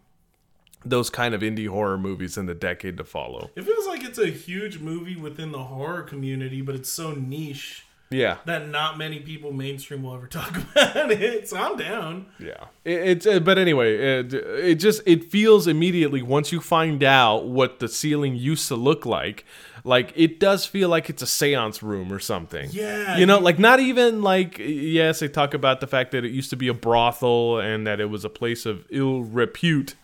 [0.90, 3.50] those kind of indie horror movies in the decade to follow.
[3.56, 7.86] it feels like it's a huge movie within the horror community but it's so niche
[8.10, 8.38] Yeah.
[8.46, 13.00] that not many people mainstream will ever talk about it so i'm down Yeah, it,
[13.10, 17.80] it's uh, but anyway, it, it just it feels immediately once you find out what
[17.80, 19.44] the ceiling used to look like,
[19.84, 22.70] like it does feel like it's a séance room or something.
[22.72, 26.32] Yeah, you know, like not even like yes, they talk about the fact that it
[26.32, 29.96] used to be a brothel and that it was a place of ill repute,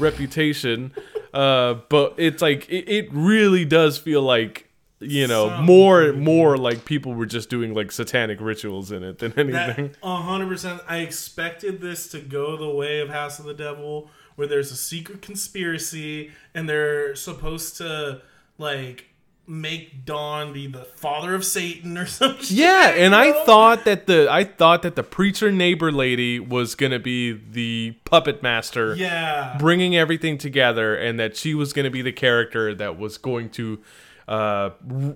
[0.00, 0.92] reputation,
[1.32, 4.66] uh, but it's like it, it really does feel like.
[5.02, 9.18] You know, Some more more like people were just doing like satanic rituals in it
[9.18, 9.94] than anything.
[10.02, 14.70] 100% i expected this to go the way of house of the devil where there's
[14.70, 18.20] a secret conspiracy and they're supposed to
[18.58, 19.06] like
[19.50, 22.46] make Don be the father of Satan or something.
[22.48, 26.98] Yeah, and I thought that the I thought that the preacher neighbor lady was gonna
[27.00, 29.56] be the puppet master, Yeah.
[29.58, 33.80] bringing everything together, and that she was gonna be the character that was going to
[34.28, 34.70] uh,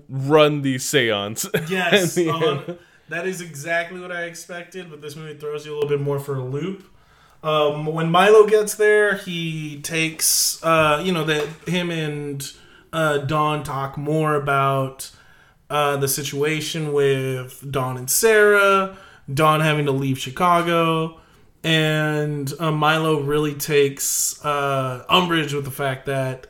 [0.09, 1.47] run the seance.
[1.69, 2.73] Yes, the uh,
[3.09, 6.19] that is exactly what I expected, but this movie throws you a little bit more
[6.19, 6.83] for a loop.
[7.43, 12.51] Um, when Milo gets there, he takes, uh, you know, that him and
[12.95, 15.11] uh, Don talk more about
[15.69, 18.97] uh, the situation with Don and Sarah,
[19.31, 21.19] Don having to leave Chicago,
[21.61, 26.47] and uh, Milo really takes uh, umbrage with the fact that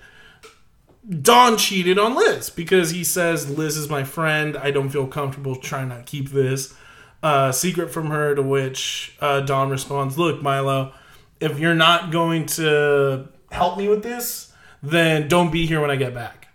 [1.22, 4.56] Don cheated on Liz because he says Liz is my friend.
[4.56, 6.76] I don't feel comfortable trying to keep this
[7.24, 8.36] uh, secret from her.
[8.36, 10.94] To which uh, Don responds, "Look, Milo,
[11.40, 14.52] if you're not going to help me with this,
[14.90, 16.48] then don't be here when I get back."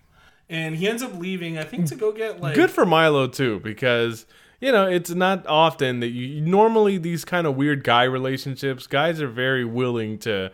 [0.49, 1.59] And he ends up leaving.
[1.59, 4.27] I think to go get like Good for Milo too, because
[4.61, 8.87] you know it's not often that you normally these kind of weird guy relationships.
[8.87, 10.51] Guys are very willing to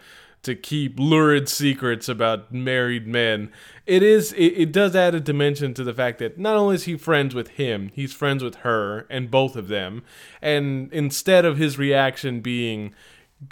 [0.47, 3.51] to keep lurid secrets about married men.
[3.85, 6.85] It is it, it does add a dimension to the fact that not only is
[6.85, 10.05] he friends with him, he's friends with her and both of them.
[10.41, 12.95] And instead of his reaction being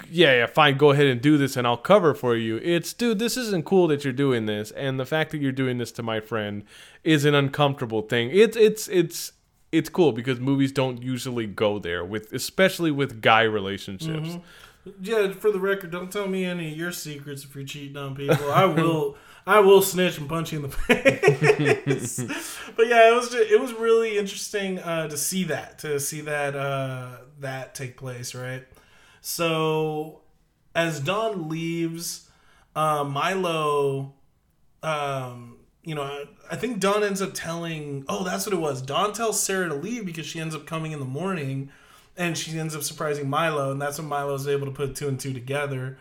[0.08, 2.56] yeah, yeah, fine, go ahead and do this and I'll cover for you.
[2.58, 4.70] It's, dude, this isn't cool that you're doing this.
[4.70, 6.64] And the fact that you're doing this to my friend
[7.02, 8.30] is an uncomfortable thing.
[8.32, 9.32] It's, it's, it's,
[9.72, 14.38] it's cool because movies don't usually go there with, especially with guy relationships.
[15.00, 18.14] Yeah, for the record, don't tell me any of your secrets if you're cheating on
[18.14, 18.52] people.
[18.52, 19.16] I will,
[19.46, 22.18] I will snitch and punch you in the face.
[22.76, 26.20] but yeah, it was just, it was really interesting uh, to see that to see
[26.22, 28.64] that uh, that take place, right?
[29.26, 30.20] So
[30.74, 32.28] as Don leaves,
[32.76, 34.12] uh, Milo,
[34.82, 38.04] um, you know, I think Don ends up telling.
[38.06, 38.82] Oh, that's what it was.
[38.82, 41.70] Don tells Sarah to leave because she ends up coming in the morning
[42.18, 45.08] and she ends up surprising Milo, and that's when Milo is able to put two
[45.08, 45.96] and two together.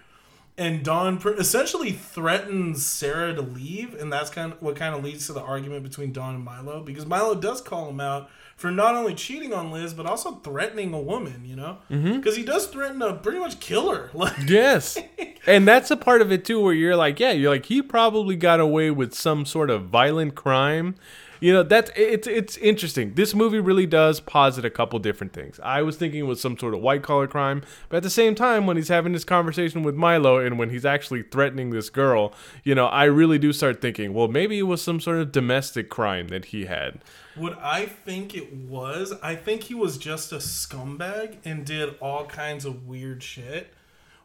[0.57, 5.03] And Don pr- essentially threatens Sarah to leave, and that's kind of what kind of
[5.03, 8.71] leads to the argument between Don and Milo because Milo does call him out for
[8.71, 12.17] not only cheating on Liz but also threatening a woman, you know, mm-hmm.
[12.17, 14.09] because he does threaten to pretty much kill her.
[14.23, 14.97] Like, Yes.
[15.47, 18.35] and that's a part of it too where you're like, yeah, you're like he probably
[18.35, 20.95] got away with some sort of violent crime.
[21.43, 23.15] You know, that's it's it's interesting.
[23.15, 25.59] This movie really does posit a couple different things.
[25.61, 28.33] I was thinking it was some sort of white collar crime, but at the same
[28.33, 32.33] time when he's having this conversation with Milo and when he's actually threatening this girl,
[32.63, 35.89] you know, I really do start thinking, well, maybe it was some sort of domestic
[35.89, 37.01] crime that he had.
[37.35, 42.25] What I think it was, I think he was just a scumbag and did all
[42.25, 43.73] kinds of weird shit.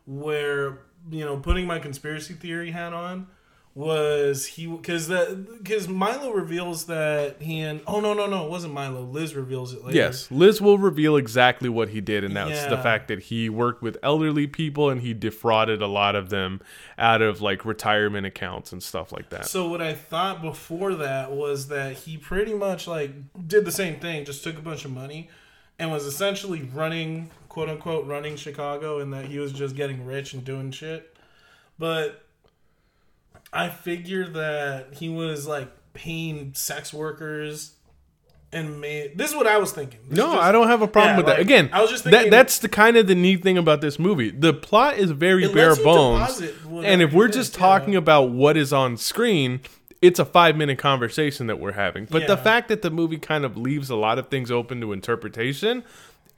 [0.06, 0.78] Where
[1.10, 3.26] you know, putting my conspiracy theory hat on,
[3.78, 8.50] was he because that because Milo reveals that he and oh no no no it
[8.50, 12.34] wasn't Milo Liz reveals it later Yes, Liz will reveal exactly what he did, and
[12.34, 16.28] that's the fact that he worked with elderly people and he defrauded a lot of
[16.28, 16.60] them
[16.98, 19.46] out of like retirement accounts and stuff like that.
[19.46, 23.12] So what I thought before that was that he pretty much like
[23.46, 25.30] did the same thing, just took a bunch of money
[25.78, 30.34] and was essentially running quote unquote running Chicago and that he was just getting rich
[30.34, 31.16] and doing shit.
[31.78, 32.24] But
[33.52, 37.74] I figured that he was like paying sex workers
[38.52, 40.00] and made this is what I was thinking.
[40.08, 41.42] This No, just- I don't have a problem Yeah, with like, that.
[41.42, 44.30] Again, I was just that, that's the kind of the neat thing about this movie.
[44.30, 47.60] The plot is very bare bones, and if we're just yeah.
[47.60, 49.60] talking about what is on screen,
[50.00, 52.06] it's a five minute conversation that we're having.
[52.06, 54.92] But the fact that the movie kind of leaves a lot of things open to
[54.92, 55.84] interpretation,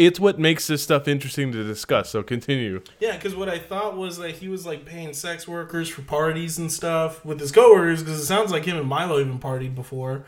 [0.00, 2.08] it's what makes this stuff interesting to discuss.
[2.08, 2.82] So continue.
[3.00, 6.56] Yeah, because what I thought was that he was like paying sex workers for parties
[6.58, 8.02] and stuff with his coworkers.
[8.02, 10.24] Because it sounds like him and Milo even partied before.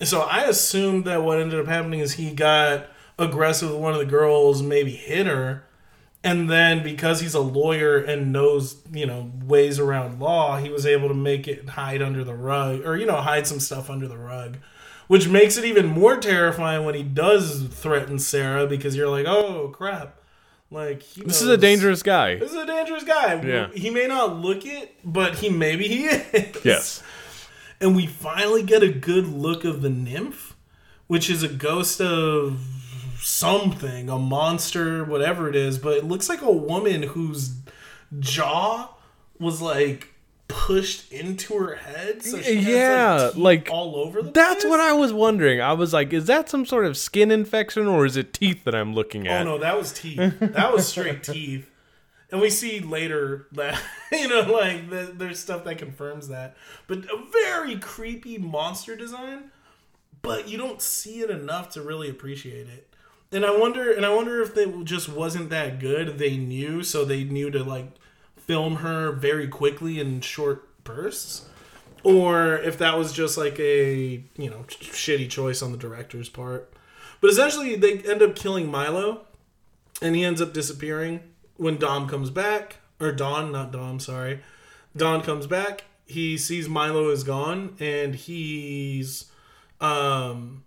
[0.00, 2.86] And So I assumed that what ended up happening is he got
[3.18, 5.64] aggressive with one of the girls, maybe hit her,
[6.24, 10.86] and then because he's a lawyer and knows you know ways around law, he was
[10.86, 14.08] able to make it hide under the rug, or you know hide some stuff under
[14.08, 14.56] the rug.
[15.10, 19.66] Which makes it even more terrifying when he does threaten Sarah because you're like, oh
[19.74, 20.20] crap,
[20.70, 22.36] like he This is a dangerous guy.
[22.36, 23.42] this is a dangerous guy.
[23.42, 23.70] Yeah.
[23.74, 26.54] He may not look it, but he maybe he is.
[26.64, 27.02] Yes.
[27.80, 30.54] And we finally get a good look of the nymph,
[31.08, 32.60] which is a ghost of
[33.18, 37.56] something, a monster, whatever it is, but it looks like a woman whose
[38.20, 38.94] jaw
[39.40, 40.09] was like
[40.50, 42.22] pushed into her head.
[42.22, 44.70] So she has, Yeah, teeth like, all over the That's place.
[44.70, 45.60] what I was wondering.
[45.60, 48.74] I was like, is that some sort of skin infection or is it teeth that
[48.74, 49.32] I'm looking at?
[49.32, 49.44] Oh at?
[49.44, 50.38] no, that was teeth.
[50.40, 51.70] That was straight teeth.
[52.32, 53.80] And we see later that
[54.12, 56.56] you know, like the, there's stuff that confirms that.
[56.86, 59.50] But a very creepy monster design.
[60.22, 62.86] but you don't see it enough to really appreciate it.
[63.32, 66.18] And I wonder, and I wonder if it just wasn't that good.
[66.18, 67.86] They knew, so they knew to like
[68.50, 71.48] film her very quickly in short bursts,
[72.02, 76.72] or if that was just like a you know shitty choice on the director's part.
[77.20, 79.20] But essentially, they end up killing Milo,
[80.02, 81.20] and he ends up disappearing
[81.58, 84.40] when Dom comes back, or Don, not Dom, sorry.
[84.96, 85.84] Don comes back.
[86.04, 89.26] He sees Milo is gone, and he's
[89.80, 90.64] um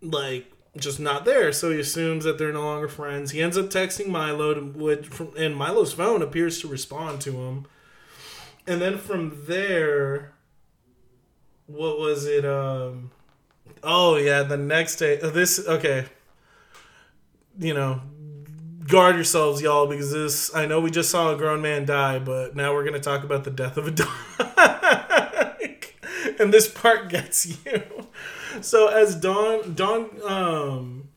[0.00, 1.52] like just not there.
[1.52, 3.30] So he assumes that they're no longer friends.
[3.30, 7.66] He ends up texting Milo, to, and Milo's phone appears to respond to him.
[8.66, 10.32] And then from there,
[11.66, 12.44] what was it?
[12.44, 13.10] Um,
[13.82, 15.16] oh yeah, the next day.
[15.16, 16.06] This okay.
[17.58, 18.00] You know,
[18.88, 20.54] guard yourselves, y'all, because this.
[20.54, 23.44] I know we just saw a grown man die, but now we're gonna talk about
[23.44, 24.08] the death of a dog,
[26.40, 27.82] and this part gets you
[28.60, 31.08] so as Don Don um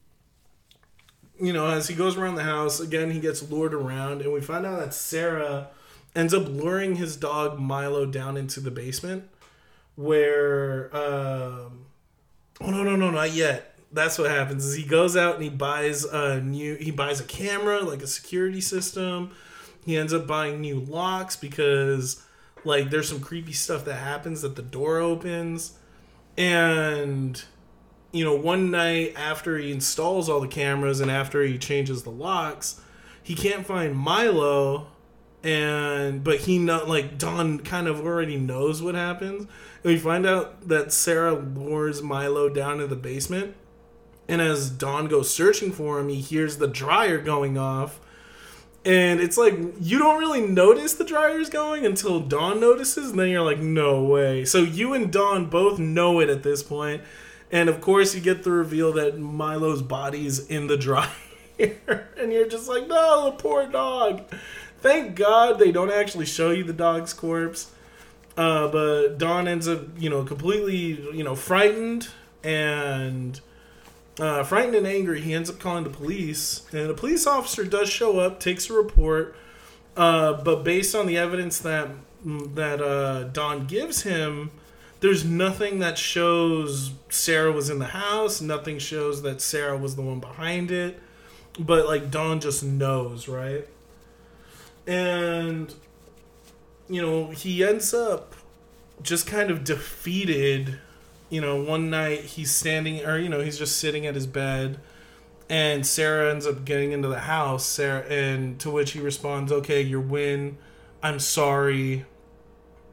[1.40, 4.42] you know, as he goes around the house, again he gets lured around and we
[4.42, 5.70] find out that Sarah
[6.16, 9.30] ends up luring his dog Milo down into the basement
[9.96, 11.86] where um
[12.62, 13.74] oh no no no not yet.
[13.92, 17.24] That's what happens is he goes out and he buys a new he buys a
[17.24, 19.32] camera, like a security system.
[19.86, 22.24] He ends up buying new locks because
[22.64, 25.78] like there's some creepy stuff that happens that the door opens
[26.38, 27.44] and
[28.12, 32.10] you know, one night after he installs all the cameras and after he changes the
[32.10, 32.82] locks,
[33.22, 34.88] he can't find Milo
[35.44, 39.42] and but he not like Don kind of already knows what happens.
[39.84, 43.56] And we find out that Sarah lures Milo down to the basement.
[44.28, 48.00] And as Don goes searching for him, he hears the dryer going off
[48.88, 53.28] and it's like you don't really notice the dryer's going until Don notices, and then
[53.28, 54.46] you're like, no way.
[54.46, 57.02] So you and Don both know it at this point,
[57.52, 61.10] and of course you get the reveal that Milo's body is in the dryer,
[61.60, 64.24] and you're just like, no, the poor dog.
[64.80, 67.72] Thank God they don't actually show you the dog's corpse.
[68.38, 72.08] Uh, but Don ends up, you know, completely, you know, frightened
[72.44, 73.42] and
[74.20, 77.90] uh, frightened and angry, he ends up calling the police, and a police officer does
[77.90, 79.36] show up, takes a report,
[79.96, 81.90] uh, but based on the evidence that
[82.26, 84.52] that uh, Don gives him,
[85.00, 88.42] there's nothing that shows Sarah was in the house.
[88.42, 91.00] Nothing shows that Sarah was the one behind it.
[91.60, 93.68] But like Don just knows, right?
[94.86, 95.74] And
[96.90, 98.36] you know he ends up
[99.02, 100.80] just kind of defeated
[101.30, 104.80] you know, one night he's standing, or you know, he's just sitting at his bed,
[105.50, 107.66] and Sarah ends up getting into the house.
[107.66, 110.58] Sarah, and to which he responds, "Okay, your win.
[111.04, 112.06] I'm sorry.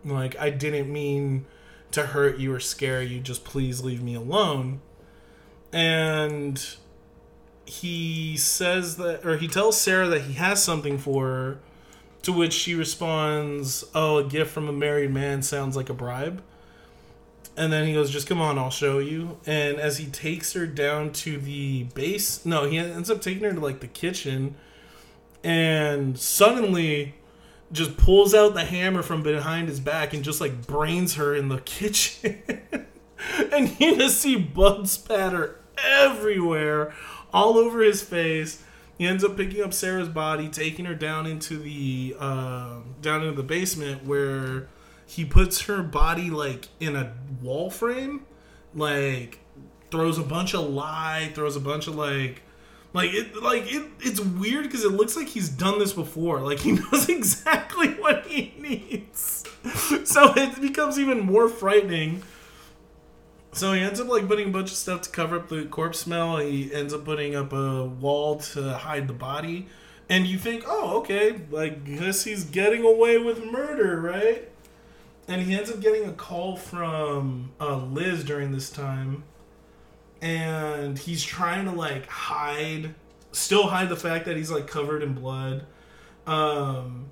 [0.05, 1.47] Like I didn't mean
[1.93, 3.21] to hurt you or scare you.
[3.21, 4.81] Just please leave me alone."
[5.73, 6.65] And
[7.67, 11.59] he says that, or he tells Sarah that he has something for her.
[12.23, 16.43] To which she responds, "Oh, a gift from a married man sounds like a bribe."
[17.57, 20.67] And then he goes, "Just come on, I'll show you." And as he takes her
[20.67, 24.57] down to the base, no, he ends up taking her to like the kitchen,
[25.45, 27.15] and suddenly
[27.73, 31.49] just pulls out the hammer from behind his back and just like brains her in
[31.49, 32.43] the kitchen.
[33.53, 36.95] and you just see blood spatter everywhere,
[37.33, 38.63] all over his face.
[38.99, 43.33] He ends up picking up Sarah's body, taking her down into the uh, down into
[43.33, 44.69] the basement where
[45.15, 48.27] he puts her body like in a wall frame,
[48.75, 49.39] like
[49.93, 52.43] throws a bunch of lye, throws a bunch of like
[52.93, 56.41] like it like it it's weird because it looks like he's done this before.
[56.41, 59.45] Like he knows exactly what he needs.
[60.05, 62.25] so it becomes even more frightening.
[63.53, 66.01] So he ends up like putting a bunch of stuff to cover up the corpse
[66.01, 66.39] smell.
[66.39, 69.69] He ends up putting up a wall to hide the body.
[70.09, 74.51] And you think, oh, okay, like guess he's getting away with murder, right?
[75.29, 79.25] And he ends up getting a call from uh, Liz during this time,
[80.21, 82.95] and he's trying to like hide,
[83.33, 85.67] still hide the fact that he's like covered in blood.
[86.27, 87.07] Um,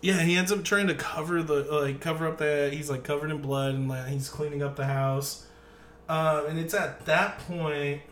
[0.00, 3.30] yeah, he ends up trying to cover the like cover up that he's like covered
[3.30, 5.46] in blood and like he's cleaning up the house.
[6.08, 8.02] Uh, and it's at that point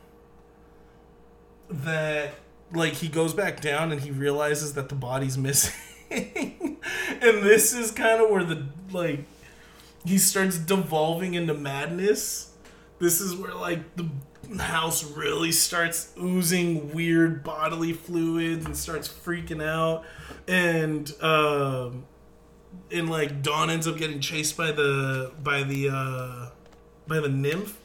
[1.69, 2.35] that
[2.73, 5.37] like he goes back down and he realizes that the body's
[6.11, 6.72] missing.
[7.09, 9.25] and this is kind of where the like
[10.05, 12.51] he starts devolving into madness.
[12.99, 14.09] This is where like the
[14.63, 20.05] house really starts oozing weird bodily fluids and starts freaking out
[20.47, 22.05] and um
[22.91, 26.51] and like Don ends up getting chased by the by the uh
[27.07, 27.79] by the nymph,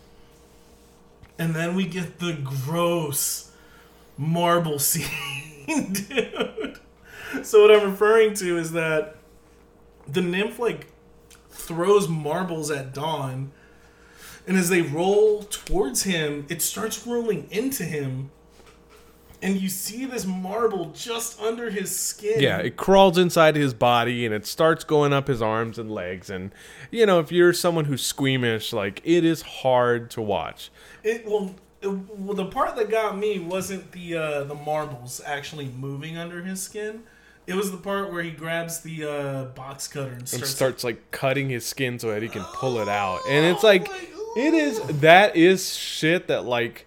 [1.40, 3.52] and then we get the gross
[4.18, 6.67] marble scene, dude.
[7.44, 9.16] So what I'm referring to is that
[10.08, 10.88] the nymph like
[11.50, 13.52] throws marbles at Don,
[14.48, 18.32] and as they roll towards him, it starts rolling into him.
[19.40, 22.40] And you see this marble just under his skin.
[22.40, 26.32] Yeah, it crawls inside his body and it starts going up his arms and legs.
[26.32, 26.52] And,
[26.90, 30.72] you know, if you're someone who's squeamish, like, it is hard to watch.
[31.04, 31.54] It well,
[31.84, 36.42] it, well, the part that got me wasn't the uh, the marbles actually moving under
[36.42, 37.04] his skin.
[37.48, 40.50] It was the part where he grabs the uh, box cutter and And starts.
[40.50, 43.22] starts, like, cutting his skin so that he can pull it out.
[43.30, 46.86] And it's like, like, it is, that is shit that, like,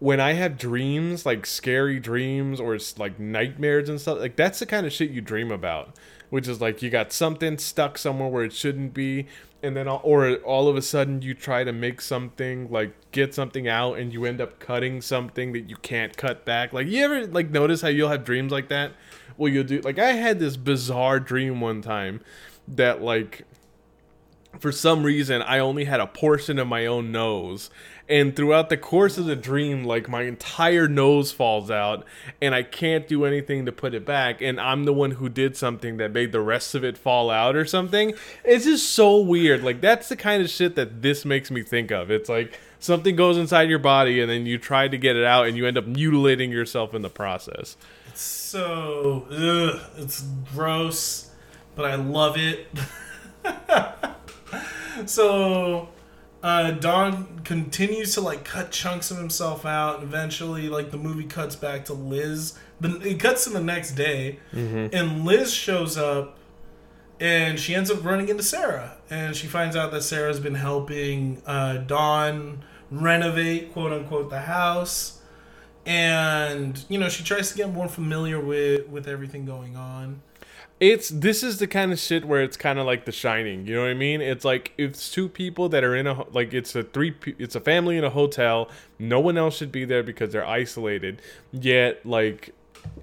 [0.00, 4.60] when I have dreams, like scary dreams or it's like nightmares and stuff, like that's
[4.60, 5.96] the kind of shit you dream about.
[6.30, 9.26] Which is like you got something stuck somewhere where it shouldn't be,
[9.62, 13.34] and then all, or all of a sudden you try to make something like get
[13.34, 16.72] something out and you end up cutting something that you can't cut back.
[16.74, 18.92] Like you ever like notice how you'll have dreams like that?
[19.38, 22.20] Well, you'll do like I had this bizarre dream one time
[22.66, 23.46] that like
[24.58, 27.70] for some reason I only had a portion of my own nose.
[28.10, 32.04] And throughout the course of the dream, like my entire nose falls out
[32.40, 34.40] and I can't do anything to put it back.
[34.40, 37.54] And I'm the one who did something that made the rest of it fall out
[37.54, 38.14] or something.
[38.44, 39.62] It's just so weird.
[39.62, 42.10] Like that's the kind of shit that this makes me think of.
[42.10, 45.46] It's like something goes inside your body and then you try to get it out
[45.46, 47.76] and you end up mutilating yourself in the process.
[48.18, 51.30] So ugh, it's gross,
[51.76, 52.66] but I love it.
[55.06, 55.88] so
[56.42, 60.02] uh, Don continues to like cut chunks of himself out.
[60.02, 62.58] Eventually, like the movie cuts back to Liz.
[62.80, 64.40] The, it cuts to the next day,
[64.92, 66.36] and Liz shows up,
[67.20, 71.40] and she ends up running into Sarah, and she finds out that Sarah's been helping
[71.46, 75.17] uh, Don renovate, quote unquote, the house.
[75.88, 80.20] And you know she tries to get more familiar with with everything going on.
[80.80, 83.66] it's this is the kind of shit where it's kind of like The Shining.
[83.66, 84.20] You know what I mean?
[84.20, 87.60] It's like it's two people that are in a like it's a three it's a
[87.60, 88.68] family in a hotel.
[88.98, 91.22] No one else should be there because they're isolated.
[91.52, 92.54] Yet like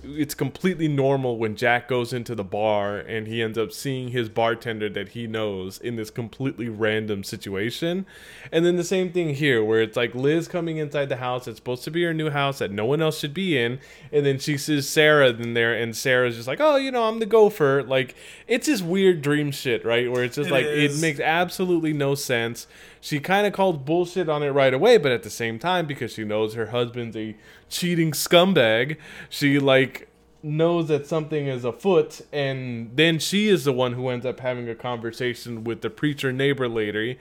[0.03, 4.30] it's completely normal when Jack goes into the bar and he ends up seeing his
[4.30, 8.05] bartender that he knows in this completely random situation.
[8.51, 11.57] And then the same thing here where it's like Liz coming inside the house that's
[11.57, 13.80] supposed to be her new house that no one else should be in
[14.11, 17.19] and then she sees Sarah in there and Sarah's just like, "Oh, you know, I'm
[17.19, 18.15] the gopher." Like
[18.47, 20.11] it's this weird dream shit, right?
[20.11, 20.97] Where it's just It like is.
[20.97, 22.67] it makes absolutely no sense.
[23.06, 26.14] She kind of called bullshit on it right away, but at the same time because
[26.14, 27.36] she knows her husband's a
[27.70, 28.97] cheating scumbag,
[29.30, 30.10] she like
[30.41, 34.68] knows that something is afoot and then she is the one who ends up having
[34.68, 37.20] a conversation with the preacher neighbor lady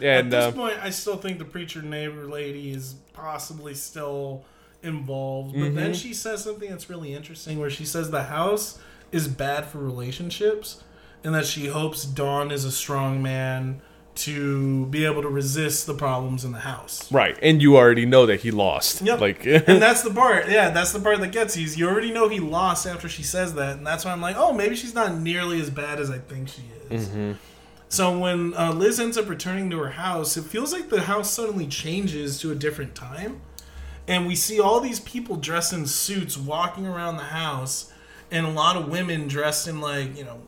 [0.00, 4.42] and At uh, this point, I still think the preacher neighbor lady is possibly still
[4.82, 5.54] involved.
[5.54, 8.78] But then she says something that's really interesting where she says the house
[9.12, 10.82] is bad for relationships
[11.22, 13.82] and that she hopes Don is a strong man
[14.16, 17.10] to be able to resist the problems in the house.
[17.12, 19.20] right and you already know that he lost Yep.
[19.20, 21.66] like and that's the part, yeah, that's the part that gets you.
[21.66, 24.52] You already know he lost after she says that, and that's why I'm like, oh,
[24.52, 27.08] maybe she's not nearly as bad as I think she is.
[27.88, 31.30] So when uh, Liz ends up returning to her house, it feels like the house
[31.30, 33.40] suddenly changes to a different time,
[34.08, 37.92] and we see all these people dressed in suits walking around the house,
[38.30, 40.40] and a lot of women dressed in like you know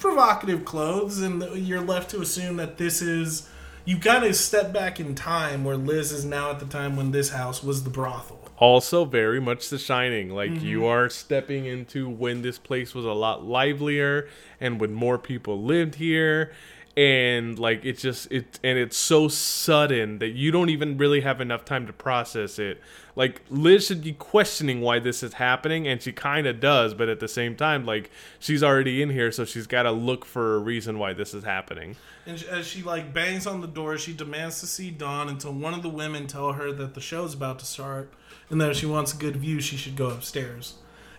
[0.00, 3.48] provocative clothes, and you're left to assume that this is.
[3.84, 7.10] You kind of step back in time where Liz is now at the time when
[7.10, 8.38] this house was the brothel.
[8.58, 10.66] also very much the shining like Mm-hmm.
[10.66, 14.28] you are stepping into when this place was a lot livelier
[14.60, 16.52] and when more people lived here
[16.96, 21.40] and like it's just it and it's so sudden that you don't even really have
[21.40, 22.78] enough time to process it
[23.16, 27.08] like liz should be questioning why this is happening and she kind of does but
[27.08, 30.56] at the same time like she's already in here so she's got to look for
[30.56, 34.12] a reason why this is happening And as she like bangs on the door, she
[34.12, 37.58] demands to see Don until one of the women tell her that the show's about
[37.58, 38.12] to start,
[38.48, 40.74] and that if she wants a good view, she should go upstairs.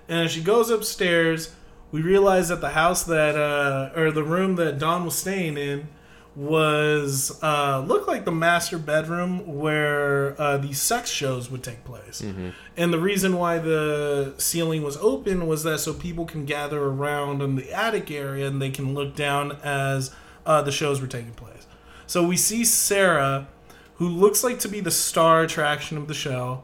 [0.07, 1.53] And as she goes upstairs,
[1.93, 5.87] we realize that the house that uh, or the room that Don was staying in
[6.35, 12.21] was uh, looked like the master bedroom where uh, these sex shows would take place.
[12.75, 17.43] And the reason why the ceiling was open was that so people can gather around
[17.43, 20.09] in the attic area and they can look down as
[20.47, 21.67] uh, the shows were taking place.
[22.07, 23.47] So we see Sarah,
[23.97, 26.63] who looks like to be the star attraction of the show,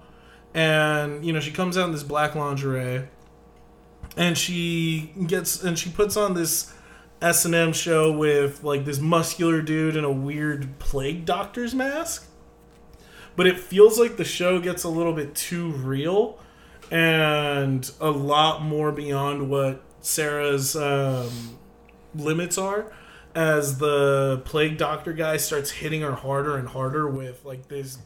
[0.56, 3.08] and you know she comes out in this black lingerie,
[4.20, 6.72] and she gets and she puts on this
[7.22, 12.30] S and M show with like this muscular dude in a weird plague doctor's mask.
[13.38, 16.38] But it feels like the show gets a little bit too real
[16.92, 21.58] and a lot more beyond what Sarah's um,
[22.14, 22.92] limits are.
[23.34, 28.00] As the plague doctor guy starts hitting her harder and harder with like this,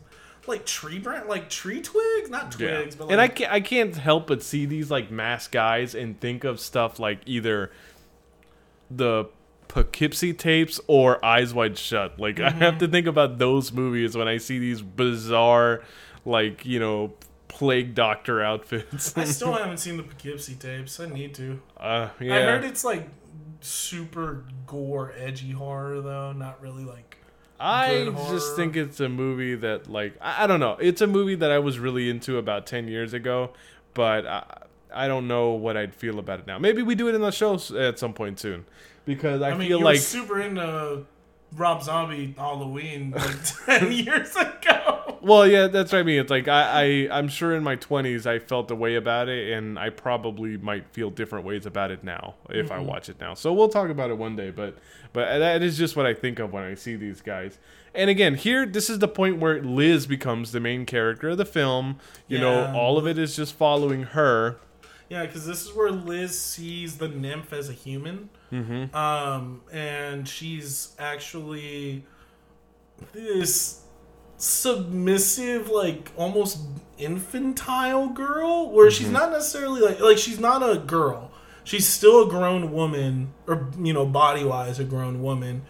[0.48, 3.96] like tree branch, like tree twigs, not twigs, but like, and I can't, I can't
[3.96, 7.72] help but see these like masked guys and think of stuff like either
[8.90, 9.26] the
[9.68, 12.20] Poughkeepsie tapes or Eyes Wide Shut.
[12.20, 15.82] Like I have to think about those movies when I see these bizarre,
[16.26, 17.14] like you know,
[17.48, 19.18] plague doctor outfits.
[19.18, 21.00] I still haven't seen the Poughkeepsie tapes.
[21.00, 21.62] I need to.
[21.78, 22.36] uh, yeah.
[22.36, 23.10] I heard it's like
[23.62, 27.18] super gore, edgy horror though, not really like.
[27.60, 30.78] I just think it's a movie that like I, I don't know.
[30.82, 33.52] It's a movie that I was really into about ten years ago,
[33.94, 36.60] but I, I don't know what I'd feel about it now.
[36.60, 38.66] Maybe we do it in the show at some point soon,
[39.06, 41.06] because I, I mean, feel like super into
[41.56, 43.36] Rob Zombie Halloween like
[43.66, 45.18] ten years ago.
[45.22, 46.20] Well, yeah, that's what I mean.
[46.20, 49.54] It's like I, I I'm sure in my 20s I felt a way about it,
[49.54, 52.74] and I probably might feel different ways about it now if Mm-hmm.
[52.74, 53.34] I watch it now.
[53.34, 54.50] So we'll talk about it one day.
[54.52, 54.78] But
[55.14, 57.58] but that is just what I think of when I see these guys.
[57.96, 61.46] And again, here this is the point where Liz becomes the main character of the
[61.46, 62.00] film.
[62.28, 64.58] You know, all of it is just following her.
[65.10, 68.30] Yeah, because this is where Liz sees the nymph as a human.
[68.54, 68.96] Mm-hmm.
[68.96, 72.04] Um, and she's actually
[73.14, 73.82] this
[74.38, 76.60] submissive, like almost
[76.98, 79.14] infantile girl, where she's Mm-hmm.
[79.14, 81.32] not necessarily like like she's not a girl.
[81.66, 85.62] She's still a grown woman, or you know, body wise, a grown woman,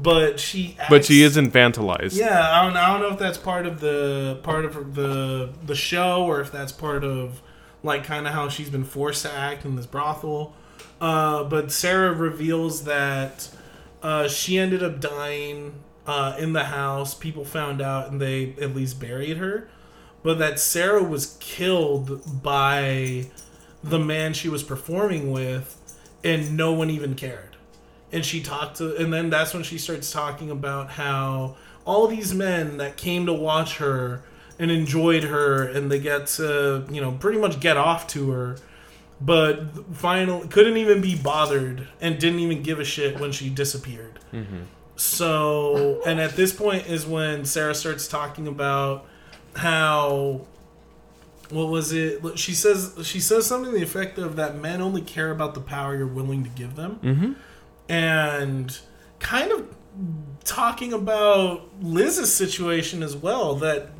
[0.00, 0.76] but she.
[0.78, 0.94] Acts, Mm-hmm.
[0.94, 2.16] But she is infantilized.
[2.16, 5.74] yeah, I don't, I don't know if that's part of the part of the the
[5.74, 7.42] show or if that's part of
[7.82, 10.54] like kind of how she's been forced to act in this brothel.
[11.00, 13.48] Uh, but Sarah reveals that
[14.02, 15.74] uh, she ended up dying
[16.06, 17.14] uh, in the house.
[17.14, 19.68] People found out and they at least buried her.
[20.22, 23.26] But that Sarah was killed by
[23.82, 25.78] the man she was performing with,
[26.22, 27.50] and no one even cared
[28.12, 32.34] and she talked to and then that's when she starts talking about how all these
[32.34, 34.22] men that came to watch her
[34.58, 38.56] and enjoyed her and they get to you know pretty much get off to her
[39.20, 44.18] but finally couldn't even be bothered and didn't even give a shit when she disappeared.
[44.96, 49.06] So and at this point is when sarah starts talking about
[49.56, 50.46] how
[51.50, 52.38] what was it?
[52.38, 55.60] She says she says something to the effect of that men only care about the
[55.60, 57.00] power you're willing to give them.
[57.02, 57.32] Mm-hmm.
[57.88, 58.78] and
[59.18, 59.68] kind of
[60.44, 63.90] talking about Liz's situation as well that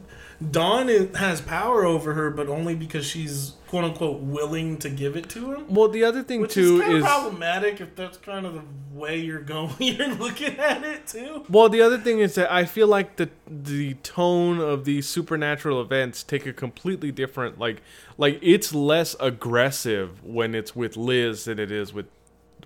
[0.48, 5.28] Don has power over her but only because she's quote unquote willing to give it
[5.30, 8.16] to him Well, the other thing which too is kind is of problematic if that's
[8.16, 8.62] kind of the
[8.92, 12.64] way you're going you're looking at it too Well, the other thing is that I
[12.64, 17.82] feel like the the tone of these supernatural events take a completely different like
[18.16, 22.06] like it's less aggressive when it's with Liz than it is with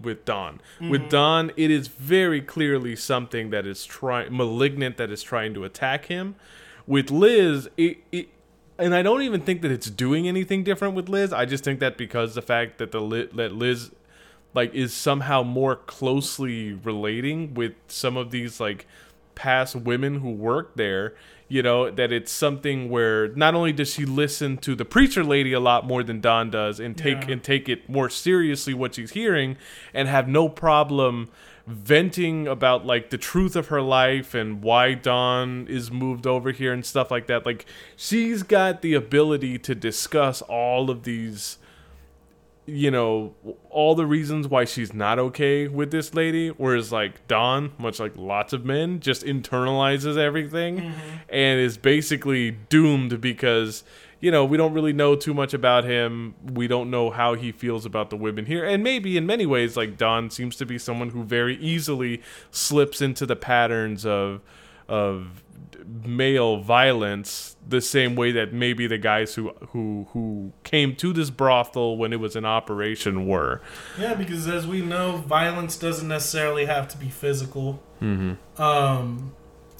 [0.00, 0.60] with Don.
[0.80, 1.08] With mm-hmm.
[1.08, 6.06] Don, it is very clearly something that is trying malignant that is trying to attack
[6.06, 6.36] him.
[6.86, 8.28] With Liz, it, it
[8.78, 11.32] and I don't even think that it's doing anything different with Liz.
[11.32, 13.90] I just think that because the fact that the that Liz
[14.54, 18.86] like is somehow more closely relating with some of these like
[19.34, 21.12] past women who work there
[21.48, 25.52] you know that it's something where not only does she listen to the preacher lady
[25.52, 27.32] a lot more than Don does and take Yeah.
[27.32, 29.56] and take it more seriously what she's hearing
[29.92, 31.28] and have no problem
[31.66, 36.72] venting about like the truth of her life and why Don is moved over here
[36.72, 37.46] and stuff like that.
[37.46, 37.64] Like
[37.96, 41.58] she's got the ability to discuss all of these
[42.66, 43.34] you know
[43.68, 48.12] all the reasons why she's not okay with this lady whereas like Don much like
[48.16, 51.16] lots of men just internalizes everything mm-hmm.
[51.28, 53.84] and is basically doomed because
[54.24, 57.52] you know we don't really know too much about him we don't know how he
[57.52, 60.78] feels about the women here and maybe in many ways like Don seems to be
[60.78, 64.40] someone who very easily slips into the patterns of
[64.88, 65.42] of
[66.06, 71.28] male violence the same way that maybe the guys who who who came to this
[71.28, 73.60] brothel when it was in operation were.
[73.98, 77.82] Yeah, because as we know, violence doesn't necessarily have to be physical.
[78.00, 78.60] Mm-hmm.
[78.60, 79.34] Um,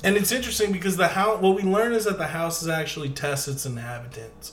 [0.04, 1.40] and it's interesting because the house.
[1.40, 4.52] What we learn is that the house is actually tests its inhabitants.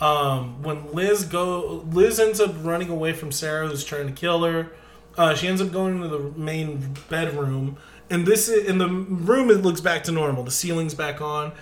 [0.00, 4.44] Um, when Liz go, Liz ends up running away from Sarah, who's trying to kill
[4.44, 4.70] her.
[5.16, 7.78] Uh, she ends up going into the main bedroom,
[8.10, 10.44] and this in the room it looks back to normal.
[10.44, 11.52] The ceiling's back on,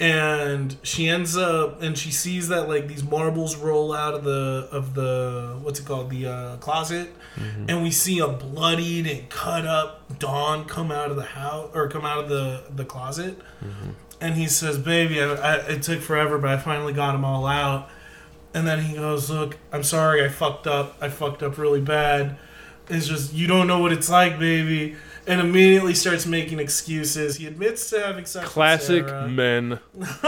[0.00, 4.66] and she ends up and she sees that like these marbles roll out of the
[4.72, 6.08] of the what's it called?
[6.08, 7.14] The uh, closet.
[7.68, 11.88] And we see a bloodied and cut up Don come out of the house or
[11.88, 13.38] come out of the the closet.
[14.22, 17.46] And he says baby I, I, it took forever but i finally got them all
[17.46, 17.90] out.
[18.54, 20.96] And then he goes look i'm sorry i fucked up.
[21.00, 22.38] I fucked up really bad.
[22.88, 24.96] It's just you don't know what it's like baby
[25.26, 29.80] and immediately starts making excuses he admits to having sex with Classic men.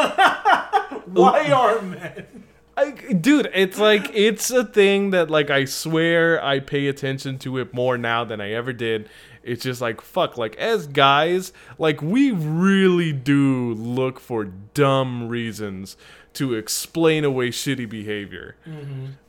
[1.07, 1.77] Why oh.
[1.79, 2.45] are men?
[2.77, 7.59] I, dude, it's like it's a thing that like I swear I pay attention to
[7.59, 9.09] it more now than I ever did.
[9.43, 15.97] It's just like fuck, like as guys, like we really do look for dumb reasons
[16.35, 18.57] to explain away shitty behavior,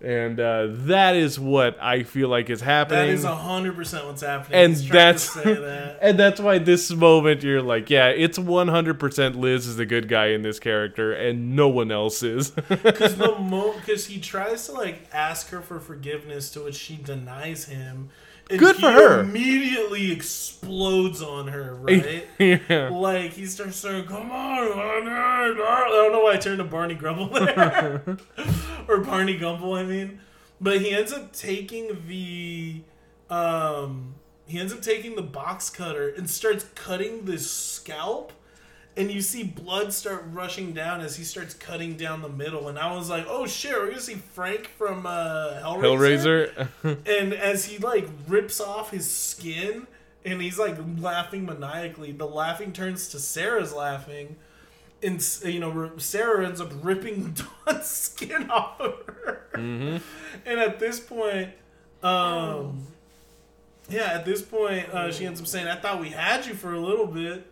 [0.02, 3.08] and uh, that is what I feel like is happening.
[3.08, 4.58] That is hundred percent what's happening.
[4.58, 6.00] and He's trying to that's say that.
[6.02, 10.28] and that's why this moment you're like, yeah, it's 100% Liz is the good guy
[10.28, 12.52] in this character, and no one else is.
[12.84, 16.96] Because the mo because he tries to like ask her for forgiveness, to which she
[16.96, 18.10] denies him.
[18.54, 19.22] And Good for her.
[19.22, 22.28] Immediately explodes on her, right?
[22.38, 22.90] yeah.
[22.90, 25.54] like he starts saying, "Come on, I
[25.90, 28.04] don't know why I turned to Barney Grumble there,
[28.88, 30.20] or Barney Gumble, I mean.
[30.62, 32.82] But he ends up taking the,
[33.30, 34.14] um,
[34.46, 38.34] he ends up taking the box cutter and starts cutting the scalp,
[38.96, 42.68] and you see blood start rushing down as he starts cutting down the middle.
[42.68, 46.98] And I was like, "Oh shit, we're gonna see Frank from uh, Hellraiser." Hellraiser.
[47.22, 49.88] and as he like rips off his skin
[50.26, 54.36] and he's like laughing maniacally the laughing turns to sarah's laughing
[55.02, 57.36] and you know sarah ends up ripping
[57.66, 60.02] Don's skin off of her and
[60.46, 61.50] at this point
[62.02, 62.88] um
[63.90, 66.74] yeah at this point uh, she ends up saying i thought we had you for
[66.74, 67.46] a little bit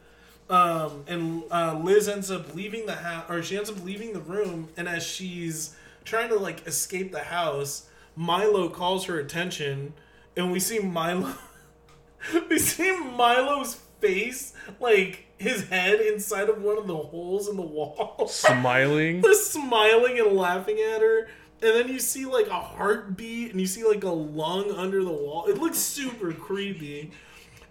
[0.51, 4.19] um, and uh, Liz ends up leaving the house, or she ends up leaving the
[4.19, 4.67] room.
[4.75, 9.93] And as she's trying to like escape the house, Milo calls her attention,
[10.35, 11.33] and we see Milo.
[12.49, 17.61] we see Milo's face, like his head inside of one of the holes in the
[17.61, 19.21] wall, Smiling.
[19.23, 21.29] just smiling and laughing at her.
[21.63, 25.11] And then you see like a heartbeat, and you see like a lung under the
[25.11, 25.45] wall.
[25.45, 27.11] It looks super creepy.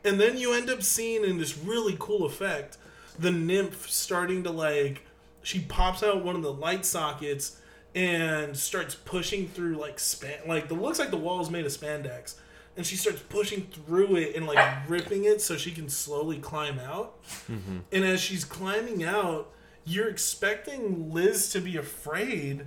[0.05, 2.79] And then you end up seeing in this really cool effect
[3.19, 5.07] the nymph starting to like
[5.43, 7.61] she pops out one of the light sockets
[7.95, 11.73] and starts pushing through like span like the looks like the wall is made of
[11.73, 12.37] spandex.
[12.77, 16.79] And she starts pushing through it and like ripping it so she can slowly climb
[16.79, 17.23] out.
[17.51, 17.79] Mm-hmm.
[17.93, 19.53] And as she's climbing out
[19.85, 22.67] you're expecting liz to be afraid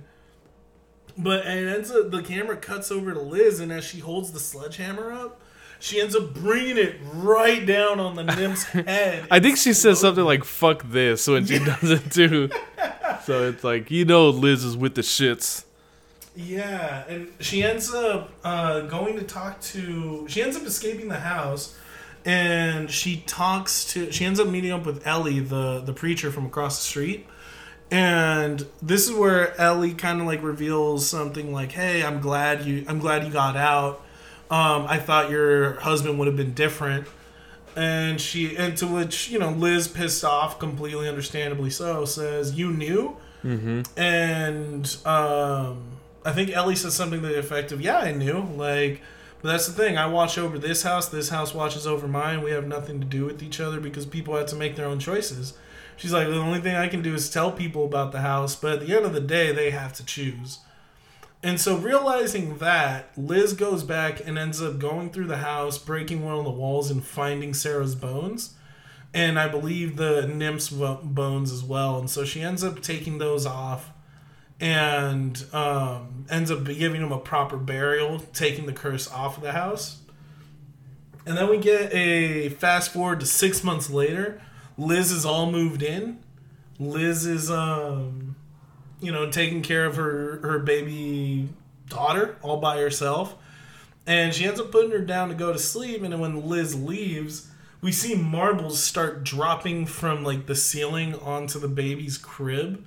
[1.16, 4.32] but and it ends up the camera cuts over to liz and as she holds
[4.32, 5.40] the sledgehammer up
[5.84, 9.26] she ends up bringing it right down on the nymph's head.
[9.30, 12.50] I think she says something like "fuck this" when she does it too.
[13.24, 15.64] So it's like you know Liz is with the shits.
[16.36, 20.26] Yeah, and she ends up uh, going to talk to.
[20.28, 21.74] She ends up escaping the house,
[22.26, 24.12] and she talks to.
[24.12, 27.26] She ends up meeting up with Ellie, the the preacher from across the street.
[27.90, 32.84] And this is where Ellie kind of like reveals something like, "Hey, I'm glad you.
[32.88, 34.04] I'm glad you got out.
[34.50, 37.06] Um, I thought your husband would have been different."
[37.76, 42.70] And she, and to which you know, Liz, pissed off, completely understandably so, says, "You
[42.70, 43.16] knew."
[43.96, 45.82] and um,
[46.24, 49.02] I think Ellie says something to the effect of, "Yeah, I knew." Like,
[49.42, 49.98] but that's the thing.
[49.98, 51.08] I watch over this house.
[51.08, 52.42] This house watches over mine.
[52.42, 54.98] We have nothing to do with each other because people had to make their own
[54.98, 55.52] choices.
[55.96, 58.72] She's like, the only thing I can do is tell people about the house, but
[58.72, 60.58] at the end of the day, they have to choose.
[61.44, 66.24] And so, realizing that, Liz goes back and ends up going through the house, breaking
[66.24, 68.54] one of the walls, and finding Sarah's bones
[69.14, 71.98] and I believe the nymph's bones as well.
[71.98, 73.92] And so she ends up taking those off
[74.60, 79.52] and um, ends up giving him a proper burial, taking the curse off of the
[79.52, 80.00] house.
[81.24, 84.42] And then we get a fast forward to six months later.
[84.76, 86.18] Liz is all moved in.
[86.80, 88.33] Liz is, um,
[89.04, 91.48] you know, taking care of her her baby
[91.88, 93.36] daughter all by herself,
[94.06, 96.02] and she ends up putting her down to go to sleep.
[96.02, 97.50] And then when Liz leaves,
[97.80, 102.84] we see marbles start dropping from like the ceiling onto the baby's crib.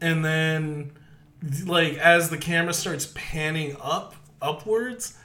[0.00, 0.92] And then
[1.64, 5.16] like as the camera starts panning up upwards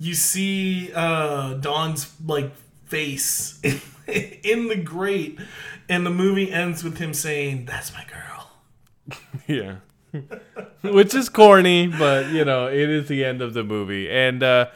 [0.00, 2.50] you see uh Don's like
[2.86, 3.60] face
[4.08, 5.38] in the grate.
[5.88, 8.29] And the movie ends with him saying that's my girl
[9.50, 9.76] Yeah.
[10.82, 14.10] Which is corny, but you know, it is the end of the movie.
[14.10, 14.66] And uh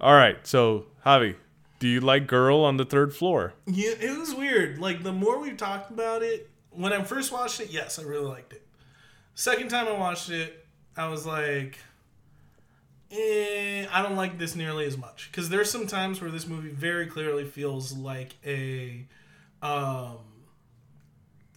[0.00, 1.34] all right, so Javi,
[1.78, 3.54] do you like Girl on the Third Floor?
[3.66, 4.78] Yeah, it was weird.
[4.78, 8.26] Like the more we've talked about it, when I first watched it, yes, I really
[8.26, 8.66] liked it.
[9.34, 10.66] Second time I watched it,
[10.96, 11.78] I was like,
[13.10, 16.70] eh, I don't like this nearly as much because there's some times where this movie
[16.70, 19.06] very clearly feels like a,
[19.62, 20.18] um,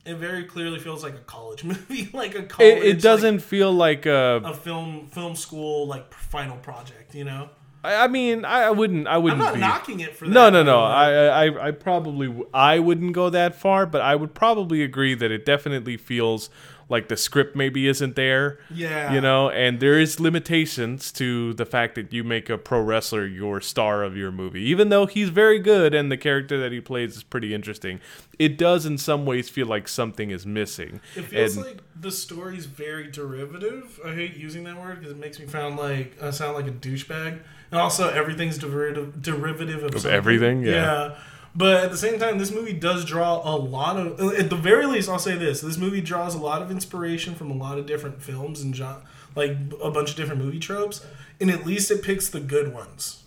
[0.06, 2.78] it very clearly feels like a college movie, like a college.
[2.78, 4.42] It, it doesn't like, feel like a.
[4.44, 7.50] a film film school like final project, you know.
[7.84, 9.08] I I mean, I, I wouldn't.
[9.08, 9.60] I I'm wouldn't be.
[9.60, 10.32] knocking it for that.
[10.34, 10.82] No, no, no.
[10.82, 11.30] by the way.
[11.30, 15.32] I, I, I probably, I wouldn't go that far, but I would probably agree that
[15.32, 16.50] it definitely feels
[16.92, 18.60] like the script maybe isn't there.
[18.70, 19.14] Yeah.
[19.14, 23.26] You know, and there is limitations to the fact that you make a pro wrestler
[23.26, 26.82] your star of your movie, even though he's very good and the character that he
[26.82, 28.00] plays is pretty interesting.
[28.38, 31.00] It does, in some ways, feel like something is missing.
[31.16, 34.00] It feels And- like the story's very derivative.
[34.06, 36.72] I hate using that word because it makes me sound like I sound like a
[36.72, 37.40] douchebag.
[37.72, 40.12] And also, everything's derivative derivative of, something.
[40.12, 40.64] everything?
[40.64, 41.16] Yeah.
[41.54, 44.20] But at the same time, this movie does draw a lot of.
[44.36, 47.52] At the very least, I'll say this: this movie draws a lot of inspiration from
[47.52, 49.04] a lot of different films and genre,
[49.36, 51.06] like a bunch of different movie tropes.
[51.40, 53.24] And at least it picks the good ones.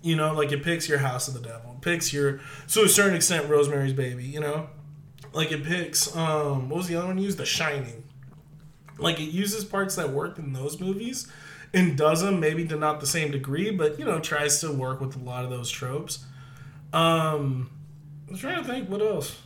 [0.00, 2.88] You know, like it picks your House of the Devil, it picks your to a
[2.88, 4.24] certain extent Rosemary's Baby.
[4.24, 4.68] You know,
[5.32, 7.38] like it picks um what was the other one used?
[7.38, 8.04] The Shining.
[8.96, 11.26] Like it uses parts that worked in those movies
[11.74, 15.00] and does them maybe to not the same degree, but you know tries to work
[15.00, 16.24] with a lot of those tropes.
[16.92, 17.70] Um,
[18.28, 19.40] I'm trying to think what else.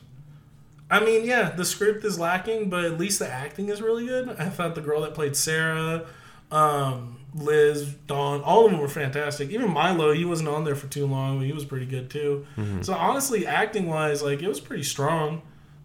[0.90, 4.28] I mean, yeah, the script is lacking, but at least the acting is really good.
[4.38, 6.05] I thought the girl that played Sarah,
[6.51, 9.49] um, Liz, Don, all of them were fantastic.
[9.51, 12.47] Even Milo, he wasn't on there for too long, but he was pretty good too.
[12.82, 15.40] So honestly, acting wise, like it was pretty strong.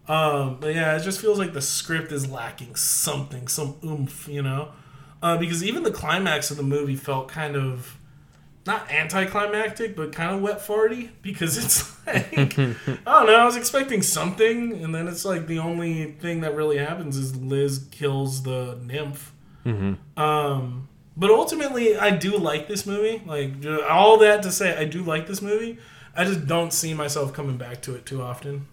[0.06, 4.42] Um, but yeah, it just feels like the script is lacking something, some oomph, you
[4.42, 4.72] know?
[5.22, 7.97] Uh, because even the climax of the movie felt kind of
[8.68, 13.34] not anticlimactic, but kind of wet farty because it's like I don't know.
[13.34, 17.34] I was expecting something, and then it's like the only thing that really happens is
[17.34, 19.32] Liz kills the nymph.
[20.16, 23.20] Um, but ultimately, I do like this movie.
[23.26, 23.52] Like
[23.90, 25.78] all that to say, I do like this movie.
[26.14, 28.66] I just don't see myself coming back to it too often.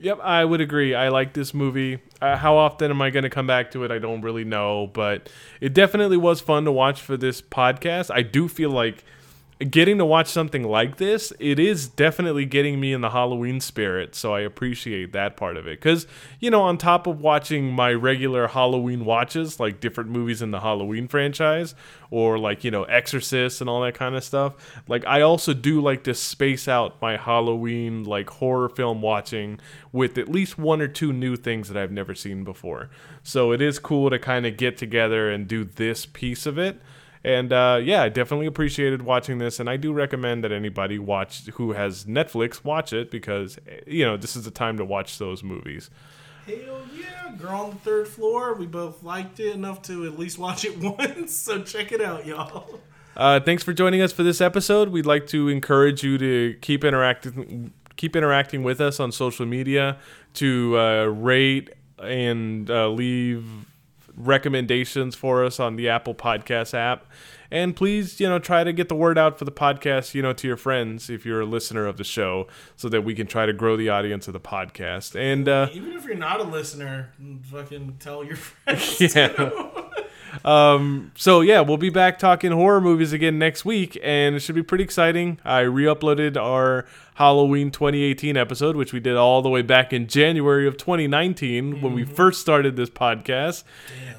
[0.00, 0.94] Yep, I would agree.
[0.94, 1.98] I like this movie.
[2.22, 3.90] Uh, how often am I going to come back to it?
[3.90, 5.28] I don't really know, but
[5.60, 8.10] it definitely was fun to watch for this podcast.
[8.14, 9.04] I do feel like
[9.58, 14.14] getting to watch something like this, it is definitely getting me in the Halloween spirit.
[14.14, 15.80] So I appreciate that part of it.
[15.80, 16.06] Because,
[16.38, 20.60] you know, on top of watching my regular Halloween watches, like different movies in the
[20.60, 21.74] Halloween franchise,
[22.10, 24.54] or like, you know, Exorcist and all that kind of stuff,
[24.86, 29.58] like I also do like to space out my Halloween, like horror film watching
[29.90, 32.90] with at least one or two new things that I've never seen before.
[33.24, 36.80] So it is cool to kind of get together and do this piece of it.
[37.24, 41.46] And uh, yeah, I definitely appreciated watching this, and I do recommend that anybody watch
[41.54, 45.18] who has Netflix watch it because eh, you know this is the time to watch
[45.18, 45.90] those movies.
[46.46, 48.54] Hell yeah, Girl on the Third Floor.
[48.54, 52.24] We both liked it enough to at least watch it once, so check it out,
[52.24, 52.80] y'all.
[53.16, 54.90] Uh, thanks for joining us for this episode.
[54.90, 59.98] We'd like to encourage you to keep interacting, keep interacting with us on social media,
[60.34, 63.44] to uh, rate and uh, leave
[64.18, 67.06] recommendations for us on the Apple Podcast app.
[67.50, 70.34] And please, you know, try to get the word out for the podcast, you know,
[70.34, 72.46] to your friends if you're a listener of the show,
[72.76, 75.18] so that we can try to grow the audience of the podcast.
[75.18, 77.10] And uh, Even if you're not a listener,
[77.44, 79.00] fucking tell your friends.
[79.00, 79.60] Yeah.
[80.44, 84.54] Um, so yeah, we'll be back talking horror movies again next week, and it should
[84.54, 85.38] be pretty exciting.
[85.44, 90.68] I re-uploaded our Halloween 2018 episode, which we did all the way back in January
[90.68, 93.64] of 2019 when we first started this podcast.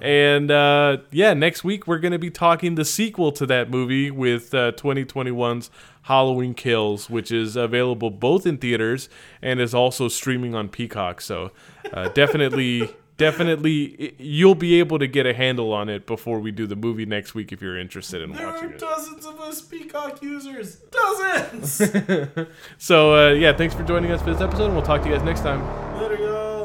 [0.02, 4.12] And uh, yeah, next week we're going to be talking the sequel to that movie
[4.12, 5.70] with uh, 2021's
[6.04, 9.08] Halloween Kills, which is available both in theaters
[9.42, 11.22] and is also streaming on Peacock.
[11.22, 11.52] So
[11.94, 12.90] uh, definitely.
[13.20, 17.06] Definitely, you'll be able to get a handle on it before we do the movie
[17.06, 18.46] next week if you're interested in watching.
[18.46, 18.80] There watching are it.
[18.80, 20.78] dozens of us Peacock users.
[20.92, 21.82] Dozens!
[22.78, 25.16] So, uh, yeah, thanks for joining us for this episode, and we'll talk to you
[25.16, 25.60] guys next time.
[26.02, 26.59] Later, y'all.